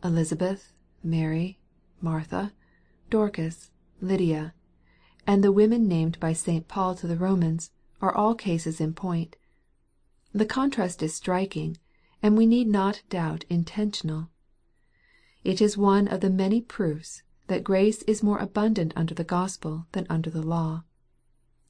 Elizabeth, 0.04 0.74
Mary, 1.04 1.58
Martha, 2.02 2.54
Dorcas, 3.10 3.72
Lydia, 4.02 4.54
and 5.28 5.44
the 5.44 5.52
women 5.52 5.88
named 5.88 6.20
by 6.20 6.34
St. 6.34 6.68
Paul 6.68 6.96
to 6.96 7.08
the 7.08 7.18
Romans, 7.18 7.72
are 8.02 8.14
all 8.14 8.36
cases 8.36 8.80
in 8.80 8.94
point. 8.94 9.36
The 10.34 10.46
contrast 10.46 11.04
is 11.04 11.16
striking, 11.16 11.78
and 12.22 12.38
we 12.38 12.46
need 12.46 12.68
not 12.68 13.02
doubt 13.10 13.46
intentional. 13.50 14.30
It 15.44 15.62
is 15.62 15.78
one 15.78 16.08
of 16.08 16.22
the 16.22 16.30
many 16.30 16.62
proofs 16.62 17.24
that 17.48 17.64
grace 17.64 18.04
is 18.04 18.24
more 18.24 18.38
abundant 18.38 18.94
under 18.96 19.16
the 19.16 19.24
Gospel 19.24 19.88
than 19.94 20.06
under 20.10 20.30
the 20.30 20.42
law. 20.42 20.84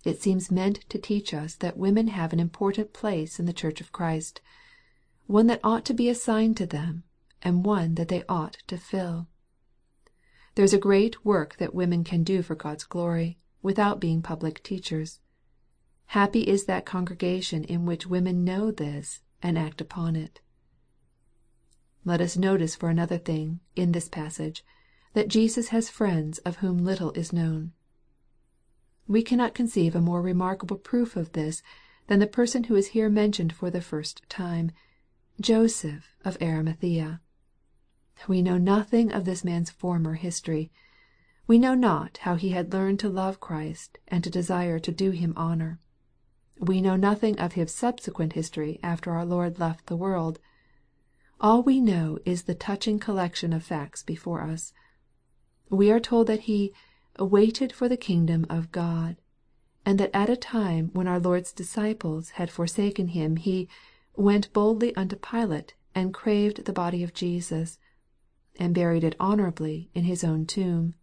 It 0.04 0.22
seems 0.22 0.52
meant 0.52 0.86
to 0.89 0.97
teach 0.97 1.34
us 1.34 1.56
that 1.56 1.78
women 1.78 2.08
have 2.08 2.34
an 2.34 2.39
important 2.39 2.93
place 2.93 3.39
in 3.39 3.45
the 3.45 3.54
Church 3.54 3.82
of 3.82 3.91
Christ, 3.91 4.41
one 5.28 5.47
that 5.47 5.60
ought 5.64 5.86
to 5.86 5.93
be 5.93 6.10
assigned 6.10 6.58
to 6.58 6.66
them, 6.66 7.04
and 7.41 7.66
one 7.66 7.95
that 7.95 8.08
they 8.08 8.24
ought 8.28 8.58
to 8.68 8.78
fill. 8.78 9.28
There 10.56 10.66
is 10.66 10.74
a 10.74 10.80
great 10.80 11.26
work 11.26 11.58
that 11.58 11.74
women 11.74 12.04
can 12.04 12.24
do 12.24 12.41
for 12.41 12.56
God's 12.56 12.84
glory, 12.84 13.38
without 13.62 14.00
being 14.00 14.22
public 14.22 14.64
teachers. 14.64 15.20
Happy 16.08 16.41
is 16.41 16.66
that 16.66 16.86
congregation 16.86 17.64
in 17.64 17.86
which 17.86 18.08
women 18.08 18.43
know 18.43 18.72
this, 18.72 19.22
and 19.41 19.58
act 19.58 19.80
upon 19.80 20.16
it. 20.16 20.41
Let 22.04 22.22
us 22.22 22.38
notice 22.38 22.76
for 22.76 22.89
another 22.89 23.18
thing, 23.18 23.60
in 23.76 23.91
this 23.91 24.10
passage, 24.10 24.66
that 25.14 25.28
Jesus 25.28 25.70
has 25.70 25.89
friends 25.89 26.39
of 26.39 26.58
whom 26.58 26.80
little 26.80 27.12
is 27.12 27.32
known. 27.34 27.74
We 29.08 29.22
cannot 29.22 29.54
conceive 29.54 29.95
a 29.95 30.02
more 30.02 30.22
remarkable 30.22 30.78
proof 30.78 31.16
of 31.16 31.34
this 31.34 31.62
than 32.08 32.20
the 32.20 32.28
person 32.28 32.66
who 32.66 32.76
is 32.76 32.88
here 32.88 33.10
mentioned 33.10 33.54
for 33.54 33.70
the 33.70 33.82
first 33.82 34.28
time, 34.30 34.72
Joseph 35.39 36.16
of 36.26 36.38
Arimathea. 36.41 37.22
We 38.28 38.41
know 38.41 38.57
nothing 38.57 39.13
of 39.13 39.24
this 39.24 39.45
man's 39.45 39.70
former 39.70 40.15
history. 40.15 40.74
We 41.47 41.57
know 41.57 41.74
not 41.74 42.17
how 42.17 42.36
he 42.36 42.49
had 42.49 42.74
learned 42.74 42.99
to 42.99 43.07
love 43.07 43.39
Christ 43.39 43.97
and 44.09 44.22
to 44.26 44.30
desire 44.30 44.78
to 44.78 44.91
do 44.91 45.11
Him 45.11 45.32
honor. 45.38 45.80
We 46.59 46.82
know 46.82 46.97
nothing 46.97 47.39
of 47.39 47.53
his 47.53 47.74
subsequent 47.74 48.34
history 48.34 48.78
after 48.84 49.11
our 49.11 49.26
Lord 49.26 49.57
left 49.57 49.86
the 49.88 49.95
world. 49.95 50.38
All 51.39 51.63
we 51.63 51.80
know 51.80 52.20
is 52.26 52.43
the 52.43 52.53
touching 52.53 52.99
collection 52.99 53.53
of 53.53 53.63
facts 53.63 54.03
before 54.03 54.41
us. 54.41 54.74
We 55.70 55.89
are 55.89 56.01
told 56.01 56.28
that 56.28 56.41
he" 56.41 56.74
waited 57.17 57.72
for 57.72 57.88
the 57.88 57.95
kingdom 57.95 58.45
of 58.49 58.74
God," 58.74 59.15
and 59.86 59.97
that 59.97 60.13
at 60.13 60.30
a 60.30 60.36
time 60.36 60.89
when 60.91 61.07
our 61.07 61.22
Lord's 61.22 61.53
disciples 61.53 62.32
had 62.32 62.51
forsaken 62.51 63.07
Him 63.07 63.38
he" 63.38 63.70
went 64.17 64.51
boldly 64.51 64.93
unto 64.97 65.15
Pilate, 65.15 65.74
and 65.95 66.13
craved 66.13 66.65
the 66.65 66.74
body 66.74 67.01
of 67.01 67.13
Jesus," 67.13 67.80
and 68.60 68.76
buried 68.76 69.03
it 69.03 69.16
honorably 69.20 69.89
in 69.95 70.03
his 70.03 70.24
own 70.24 70.45
tomb. 70.45 70.93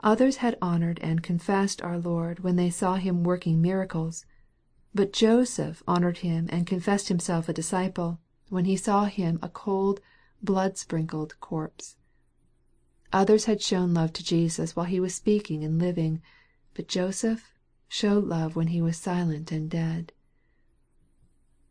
Others 0.00 0.36
had 0.36 0.58
honored 0.60 0.98
and 1.02 1.22
confessed 1.22 1.82
our 1.82 1.98
Lord 1.98 2.40
when 2.40 2.56
they 2.56 2.70
saw 2.70 2.94
Him 2.96 3.24
working 3.24 3.62
miracles. 3.62 4.26
But 4.94 5.12
Joseph 5.12 5.82
honored 5.86 6.18
Him 6.18 6.48
and 6.50 6.66
confessed 6.66 7.08
himself 7.08 7.48
a 7.48 7.52
disciple, 7.52 8.20
when 8.48 8.66
he 8.66 8.76
saw 8.76 9.06
Him 9.06 9.38
a 9.42 9.48
cold, 9.48 10.00
blood 10.42 10.78
sprinkled 10.78 11.38
corpse. 11.40 11.96
Others 13.12 13.46
had 13.46 13.62
shown 13.62 13.94
love 13.94 14.12
to 14.14 14.24
Jesus 14.24 14.76
while 14.76 14.86
He 14.86 15.00
was 15.00 15.14
speaking 15.14 15.64
and 15.64 15.78
living. 15.78 16.20
But 16.74 16.88
Joseph 16.88 17.54
showed 17.88 18.24
love 18.24 18.54
when 18.54 18.68
He 18.68 18.82
was 18.82 18.96
silent 18.96 19.50
and 19.50 19.70
dead. 19.70 20.12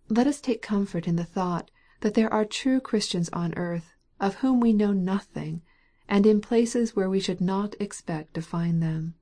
Let 0.10 0.28
us 0.28 0.42
take 0.42 0.62
comfort 0.62 1.08
in 1.08 1.16
the 1.16 1.24
thought 1.24 1.72
that 2.02 2.16
there 2.16 2.32
are 2.34 2.46
true 2.46 2.80
Christians 2.80 3.30
on 3.32 3.54
earth, 3.56 3.95
of 4.20 4.36
whom 4.36 4.60
we 4.60 4.74
know 4.74 4.94
nothing, 4.94 5.62
and 6.08 6.26
in 6.26 6.40
places 6.42 6.96
where 6.96 7.10
we 7.10 7.20
should 7.20 7.42
not 7.42 7.76
expect 7.80 8.34
to 8.34 8.42
find 8.42 8.82
them. 8.82 9.16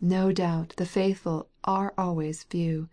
No 0.00 0.32
doubt 0.32 0.74
the 0.76 0.86
faithful 0.86 1.48
are 1.64 1.92
always 1.98 2.44
few. 2.44 2.88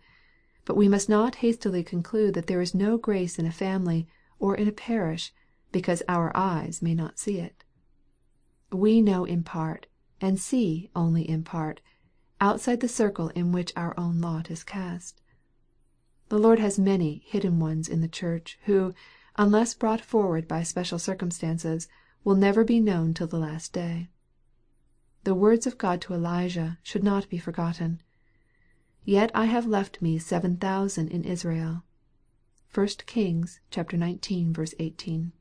But 0.64 0.76
we 0.76 0.88
must 0.88 1.08
not 1.08 1.36
hastily 1.36 1.84
conclude 1.84 2.34
that 2.34 2.48
there 2.48 2.60
is 2.60 2.74
no 2.74 2.98
grace 2.98 3.38
in 3.38 3.46
a 3.46 3.52
family 3.52 4.08
or 4.38 4.56
in 4.56 4.66
a 4.66 4.72
parish, 4.72 5.32
because 5.70 6.02
our 6.08 6.36
eyes 6.36 6.82
may 6.82 6.94
not 6.94 7.18
see 7.18 7.38
it. 7.38 7.64
We 8.72 9.00
know 9.00 9.24
in 9.24 9.44
part, 9.44 9.86
and 10.20 10.40
see 10.40 10.90
only 10.96 11.28
in 11.28 11.44
part, 11.44 11.80
outside 12.40 12.80
the 12.80 12.88
circle 12.88 13.28
in 13.30 13.52
which 13.52 13.72
our 13.76 13.94
own 13.98 14.20
lot 14.20 14.50
is 14.50 14.64
cast. 14.64 15.20
The 16.28 16.38
Lord 16.38 16.58
has 16.58 16.78
many 16.78 17.22
hidden 17.24 17.60
ones 17.60 17.88
in 17.88 18.00
the 18.00 18.08
church, 18.08 18.58
who, 18.64 18.92
unless 19.38 19.74
brought 19.74 20.00
forward 20.00 20.48
by 20.48 20.62
special 20.62 20.98
circumstances, 20.98 21.88
will 22.24 22.34
never 22.34 22.64
be 22.64 22.80
known 22.80 23.12
till 23.12 23.26
the 23.26 23.38
last 23.38 23.72
day. 23.72 24.08
The 25.24 25.34
words 25.34 25.66
of 25.66 25.76
God 25.76 26.00
to 26.02 26.14
Elijah 26.14 26.78
should 26.82 27.04
not 27.04 27.28
be 27.28 27.38
forgotten." 27.38 28.00
Yet 29.04 29.30
I 29.34 29.44
have 29.44 29.66
left 29.66 30.00
me 30.00 30.18
seven 30.18 30.56
thousand 30.56 31.08
in 31.08 31.22
Israel." 31.24 31.84
(1 32.72 32.86
Kings 33.06 33.60
xix. 33.70 34.74
18.) 34.78 35.32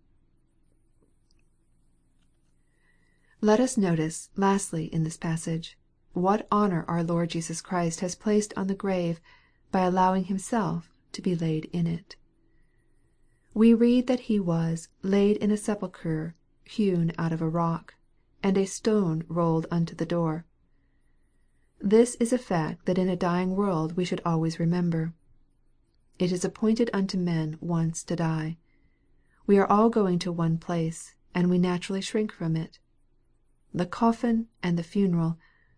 Let 3.41 3.59
us 3.59 3.77
notice, 3.77 4.29
lastly, 4.35 4.85
in 4.93 5.03
this 5.03 5.17
passage, 5.17 5.77
what 6.13 6.47
honor 6.51 6.83
our 6.87 7.03
Lord 7.03 7.29
Jesus 7.29 7.61
Christ 7.61 7.99
has 7.99 8.15
placed 8.15 8.53
on 8.57 8.67
the 8.67 8.75
grave, 8.75 9.21
by 9.71 9.81
allowing 9.81 10.25
Himself 10.25 10.91
to 11.11 11.21
be 11.21 11.35
laid 11.35 11.65
in 11.65 11.87
it. 11.87 12.15
We 13.57 13.73
read 13.73 14.07
that 14.07 14.27
He 14.27 14.37
was" 14.37 14.89
laid 15.01 15.37
in 15.37 15.49
a 15.49 15.55
sepulchre 15.55 16.35
hewn 16.65 17.13
out 17.17 17.31
of 17.31 17.41
a 17.41 17.47
rock, 17.47 17.95
and 18.43 18.57
a 18.57 18.65
stone 18.65 19.23
rolled 19.29 19.65
unto 19.71 19.95
the 19.95 20.05
door." 20.05 20.43
This 21.79 22.15
is 22.15 22.33
a 22.33 22.37
fact 22.37 22.85
that 22.85 22.97
in 22.97 23.07
a 23.07 23.15
dying 23.15 23.55
world 23.55 23.95
we 23.95 24.03
should 24.03 24.19
always 24.25 24.59
remember. 24.59 25.13
It 26.19 26.33
is 26.33 26.43
appointed 26.43 26.89
unto 26.91 27.17
men 27.17 27.57
once 27.61 28.03
to 28.03 28.17
die. 28.17 28.57
We 29.47 29.57
are 29.57 29.67
all 29.67 29.89
going 29.89 30.19
to 30.19 30.33
one 30.33 30.57
place, 30.57 31.15
and 31.33 31.49
we 31.49 31.57
naturally 31.57 32.01
shrink 32.01 32.33
from 32.33 32.57
it. 32.57 32.79
The 33.73 33.85
coffin 33.85 34.49
and 34.63 34.77
the 34.77 34.83
funeral, 34.83 35.37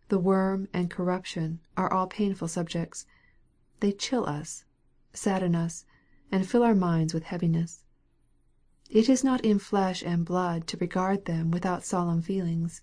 the 0.09 0.17
worm 0.17 0.67
and 0.73 0.89
corruption, 0.89 1.59
are 1.77 1.93
all 1.93 2.07
painful 2.07 2.47
subjects. 2.47 3.05
They 3.81 3.91
chill 3.91 4.25
us, 4.25 4.65
sadden 5.13 5.53
us, 5.53 5.85
and 6.31 6.47
fill 6.47 6.63
our 6.63 6.75
minds 6.75 7.13
with 7.13 7.23
heaviness. 7.23 7.83
It 8.89 9.09
is 9.09 9.23
not 9.23 9.43
in 9.43 9.59
flesh 9.59 10.01
and 10.03 10.25
blood 10.25 10.67
to 10.67 10.77
regard 10.77 11.25
them 11.25 11.51
without 11.51 11.83
solemn 11.83 12.21
feelings. 12.21 12.81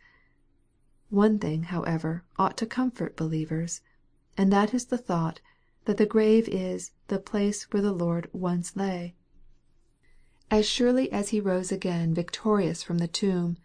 One 1.10 1.38
thing, 1.38 1.64
however, 1.64 2.24
ought 2.38 2.56
to 2.58 2.66
comfort 2.66 3.16
believers, 3.16 3.80
and 4.36 4.52
that 4.52 4.74
is 4.74 4.86
the 4.86 4.98
thought, 4.98 5.40
that 5.84 5.96
the 5.98 6.06
grave 6.06 6.48
is" 6.48 6.92
the 7.08 7.18
place 7.18 7.64
where 7.70 7.82
the 7.82 7.92
Lord 7.92 8.28
once 8.32 8.76
lay." 8.76 9.14
As 10.50 10.66
surely 10.66 11.10
as 11.12 11.28
He 11.28 11.40
rose 11.40 11.70
again 11.70 12.14
victorious 12.14 12.82
from 12.82 12.98
the 12.98 13.08
tomb, 13.08 13.56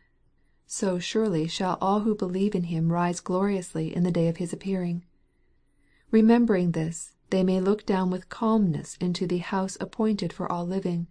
so 0.68 1.00
surely 1.00 1.48
shall 1.48 1.78
all 1.82 2.02
who 2.02 2.16
believe 2.16 2.54
in 2.54 2.66
Him 2.66 2.92
rise 2.92 3.20
gloriously 3.20 3.96
in 3.96 4.04
the 4.04 4.12
day 4.12 4.28
of 4.28 4.38
His 4.38 4.54
appearing. 4.54 5.06
Remembering 6.12 6.72
this, 6.72 7.14
they 7.30 7.44
may 7.44 7.62
look 7.62 7.86
down 7.86 8.10
with 8.10 8.28
calmness 8.30 8.98
into 9.00 9.28
the 9.28 9.38
house 9.38 9.78
appointed 9.80 10.34
for 10.34 10.52
all 10.52 10.66
living. 10.66 11.08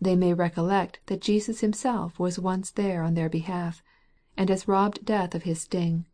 They 0.00 0.16
may 0.16 0.32
recollect 0.32 1.00
that 1.06 1.20
Jesus 1.20 1.60
Himself 1.60 2.18
was 2.18 2.38
once 2.38 2.70
there 2.70 3.02
on 3.02 3.12
their 3.12 3.28
behalf, 3.28 3.82
and 4.36 4.48
has 4.48 4.66
robbed 4.66 5.04
death 5.04 5.34
of 5.34 5.42
his 5.42 5.60
sting. 5.60 6.06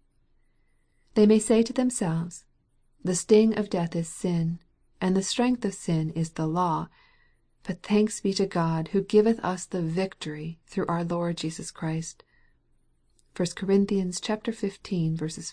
They 1.15 1.25
may 1.25 1.39
say 1.39 1.63
to 1.63 1.73
themselves," 1.73 2.45
The 3.05 3.15
sting 3.15 3.57
of 3.57 3.71
death 3.71 3.95
is 3.95 4.09
sin, 4.09 4.59
and 5.01 5.17
the 5.17 5.23
strength 5.23 5.65
of 5.65 5.75
sin 5.75 6.11
is 6.11 6.31
the 6.31 6.49
law: 6.49 6.89
but 7.63 7.85
thanks 7.85 8.21
be 8.21 8.33
to 8.35 8.47
God 8.47 8.89
who 8.89 9.03
giveth 9.03 9.39
us 9.45 9.67
the 9.67 9.83
victory 9.83 10.59
through 10.67 10.87
our 10.89 11.05
Lord 11.05 11.37
Jesus 11.37 11.71
Christ." 11.71 12.25
(1 13.37 13.47
Cor. 13.55 13.69
xv. 13.69 14.53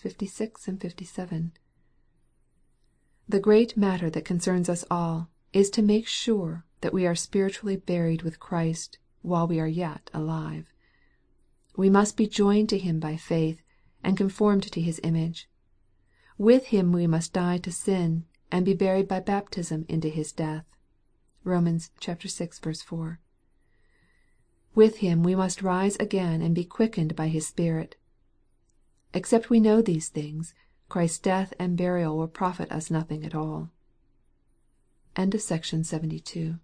56, 0.00 0.64
57.) 0.64 1.52
The 3.26 3.40
great 3.40 3.76
matter 3.76 4.10
that 4.10 4.24
concerns 4.24 4.68
us 4.68 4.84
all, 4.90 5.30
is 5.52 5.70
to 5.70 5.82
make 5.82 6.06
sure 6.06 6.64
that 6.82 6.92
we 6.92 7.06
are 7.06 7.14
spiritually 7.14 7.76
buried 7.76 8.22
with 8.22 8.38
Christ, 8.38 8.98
while 9.22 9.48
we 9.48 9.58
are 9.58 9.66
yet 9.66 10.10
alive. 10.12 10.66
We 11.76 11.88
must 11.88 12.16
be 12.16 12.26
joined 12.26 12.68
to 12.68 12.78
Him 12.78 13.00
by 13.00 13.16
faith, 13.16 13.62
and 14.02 14.16
conformed 14.16 14.64
to 14.64 14.80
His 14.80 15.00
image. 15.02 15.48
With 16.36 16.66
Him 16.66 16.92
we 16.92 17.06
must 17.06 17.32
die 17.32 17.56
to 17.58 17.72
sin, 17.72 18.26
and 18.52 18.64
be 18.64 18.74
buried 18.74 19.08
by 19.08 19.20
baptism 19.20 19.86
into 19.88 20.08
His 20.10 20.30
death. 20.30 20.66
(Rom. 21.44 21.64
vi. 21.64 22.48
4.) 22.74 23.20
With 24.74 24.96
Him 24.98 25.22
we 25.22 25.34
must 25.34 25.62
rise 25.62 25.96
again 25.96 26.42
and 26.42 26.54
be 26.54 26.64
quickened 26.64 27.16
by 27.16 27.28
His 27.28 27.46
Spirit. 27.46 27.96
Except 29.14 29.48
we 29.48 29.60
know 29.60 29.80
these 29.80 30.10
things, 30.10 30.52
Christ's 30.94 31.18
death 31.18 31.52
and 31.58 31.76
burial 31.76 32.16
will 32.16 32.28
profit 32.28 32.70
us 32.70 32.88
nothing 32.88 33.24
at 33.26 33.34
all. 33.34 33.72
MARK, 35.18 35.32
CHAP. 35.32 36.63